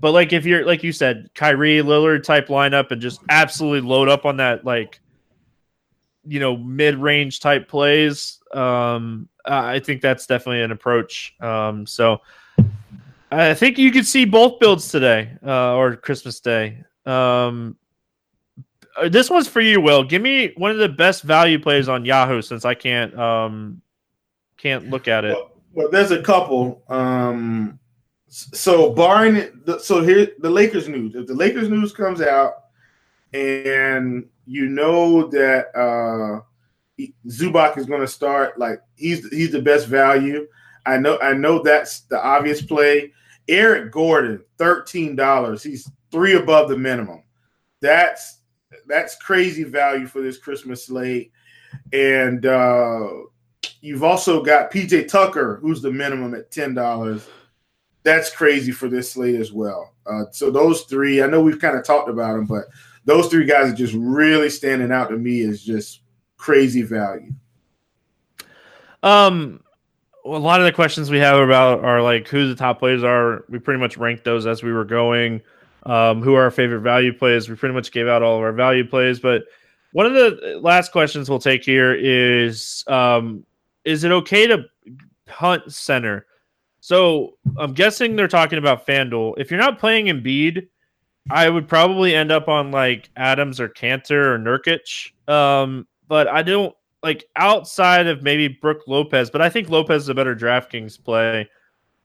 [0.00, 4.08] but like if you're like you said, Kyrie Lillard type lineup and just absolutely load
[4.08, 5.00] up on that like
[6.26, 11.34] you know mid range type plays, um, I think that's definitely an approach.
[11.40, 12.20] Um, so
[13.30, 16.82] I think you could see both builds today uh, or Christmas Day.
[17.04, 17.76] Um,
[18.96, 20.04] uh, this one's for you, Will.
[20.04, 23.82] Give me one of the best value plays on Yahoo since I can't um,
[24.56, 25.34] can't look at it.
[25.34, 26.82] Well, well there's a couple.
[26.88, 27.78] Um,
[28.28, 31.14] so barring it, so here the Lakers news.
[31.14, 32.65] If the Lakers news comes out
[33.32, 36.40] and you know that uh,
[37.28, 40.46] Zubac is going to start, like he's he's the best value.
[40.86, 43.12] I know I know that's the obvious play.
[43.48, 45.62] Eric Gordon, thirteen dollars.
[45.62, 47.22] He's three above the minimum.
[47.80, 48.40] That's
[48.86, 51.32] that's crazy value for this Christmas slate.
[51.92, 53.08] And uh,
[53.80, 57.26] you've also got PJ Tucker, who's the minimum at ten dollars.
[58.02, 59.94] That's crazy for this slate as well.
[60.06, 62.66] Uh, so those three, I know we've kind of talked about them, but
[63.06, 66.02] those three guys are just really standing out to me as just
[66.36, 67.32] crazy value.
[69.02, 69.62] Um,
[70.24, 73.44] a lot of the questions we have about are like who the top players are.
[73.48, 75.40] We pretty much ranked those as we were going.
[75.84, 77.48] Um, who are our favorite value plays?
[77.48, 79.44] We pretty much gave out all of our value plays, but
[79.92, 83.46] one of the last questions we'll take here is: um,
[83.84, 84.64] Is it okay to
[85.26, 86.26] punt center?
[86.80, 89.34] So I'm guessing they're talking about FanDuel.
[89.38, 90.66] If you're not playing Embiid,
[91.30, 95.12] I would probably end up on like Adams or Kanter or Nurkic.
[95.32, 100.08] Um, but I don't like outside of maybe Brook Lopez, but I think Lopez is
[100.08, 101.48] a better DraftKings play.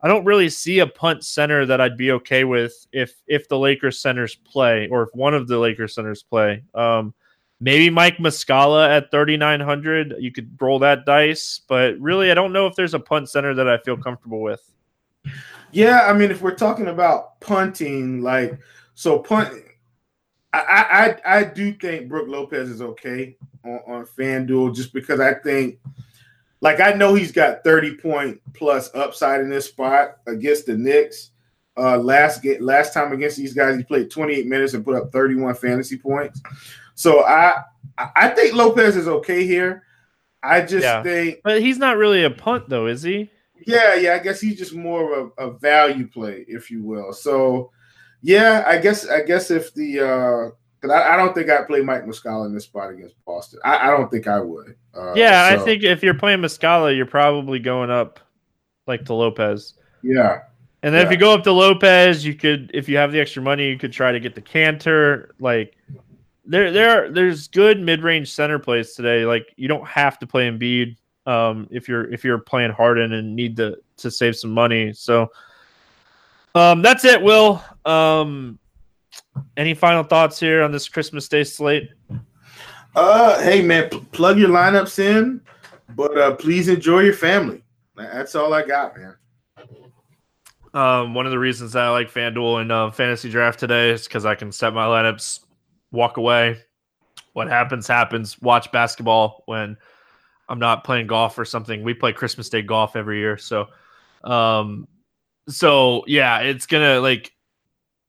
[0.00, 3.58] I don't really see a punt center that I'd be okay with if if the
[3.58, 6.64] Lakers centers play or if one of the Lakers centers play.
[6.74, 7.14] Um,
[7.60, 12.66] maybe Mike Muscala at 3900, you could roll that dice, but really I don't know
[12.66, 14.68] if there's a punt center that I feel comfortable with.
[15.70, 18.58] Yeah, I mean if we're talking about punting like
[18.94, 19.62] so punt
[20.52, 25.34] I, I I do think Brook Lopez is okay on, on FanDuel just because I
[25.34, 25.78] think
[26.60, 31.30] like I know he's got 30 point plus upside in this spot against the Knicks.
[31.76, 35.10] Uh last get last time against these guys, he played 28 minutes and put up
[35.10, 36.42] 31 fantasy points.
[36.94, 37.62] So I
[37.98, 39.84] I think Lopez is okay here.
[40.42, 41.02] I just yeah.
[41.02, 43.30] think But he's not really a punt though, is he?
[43.66, 44.14] Yeah, yeah.
[44.14, 47.12] I guess he's just more of a, a value play, if you will.
[47.12, 47.70] So
[48.22, 50.50] yeah, I guess I guess if the uh
[50.80, 53.60] because I, I, don't think I'd play Mike Muscala in this spot against Boston.
[53.64, 54.74] I, I don't think I would.
[54.92, 55.62] Uh, yeah, so.
[55.62, 58.18] I think if you're playing Muscala, you're probably going up
[58.88, 59.74] like to Lopez.
[60.02, 60.40] Yeah.
[60.82, 61.06] And then yeah.
[61.06, 63.78] if you go up to Lopez, you could, if you have the extra money, you
[63.78, 65.30] could try to get the Kanter.
[65.38, 65.76] Like
[66.44, 69.24] there, there, there's good mid-range center plays today.
[69.24, 70.96] Like you don't have to play Embiid
[71.26, 74.92] um, if you're if you're playing Harden and need to to save some money.
[74.92, 75.30] So
[76.54, 77.62] um, that's it, Will.
[77.84, 78.58] Um,
[79.56, 81.90] any final thoughts here on this Christmas Day slate?
[82.94, 85.40] Uh, hey man, pl- plug your lineups in,
[85.96, 87.62] but uh, please enjoy your family.
[87.96, 89.16] That's all I got, man.
[90.74, 94.24] Um, one of the reasons that I like FanDuel and uh, FantasyDraft today is because
[94.24, 95.40] I can set my lineups,
[95.90, 96.58] walk away.
[97.34, 98.40] What happens happens.
[98.40, 99.76] Watch basketball when
[100.48, 101.82] I'm not playing golf or something.
[101.82, 103.68] We play Christmas Day golf every year, so
[104.24, 104.86] um,
[105.48, 107.32] so yeah, it's gonna like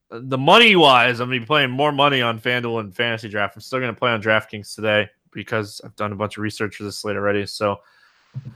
[0.10, 3.52] the money wise, I'm gonna be playing more money on FanDuel and FantasyDraft.
[3.56, 6.84] I'm still gonna play on DraftKings today because I've done a bunch of research for
[6.84, 7.46] this slate already.
[7.46, 7.78] So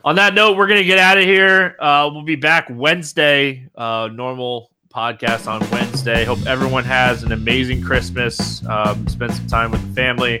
[0.04, 1.76] on that note, we're gonna get out of here.
[1.78, 3.68] Uh, we'll be back Wednesday.
[3.74, 6.24] Uh, normal podcast on Wednesday.
[6.24, 8.64] Hope everyone has an amazing Christmas.
[8.66, 10.40] Um, spend some time with the family.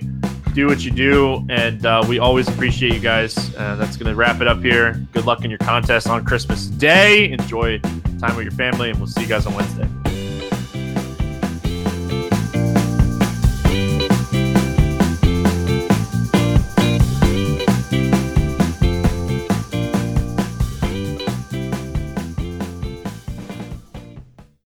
[0.58, 3.54] Do what you do, and uh, we always appreciate you guys.
[3.54, 4.94] Uh, that's going to wrap it up here.
[5.12, 7.30] Good luck in your contest on Christmas Day.
[7.30, 7.78] Enjoy
[8.18, 10.07] time with your family, and we'll see you guys on Wednesday.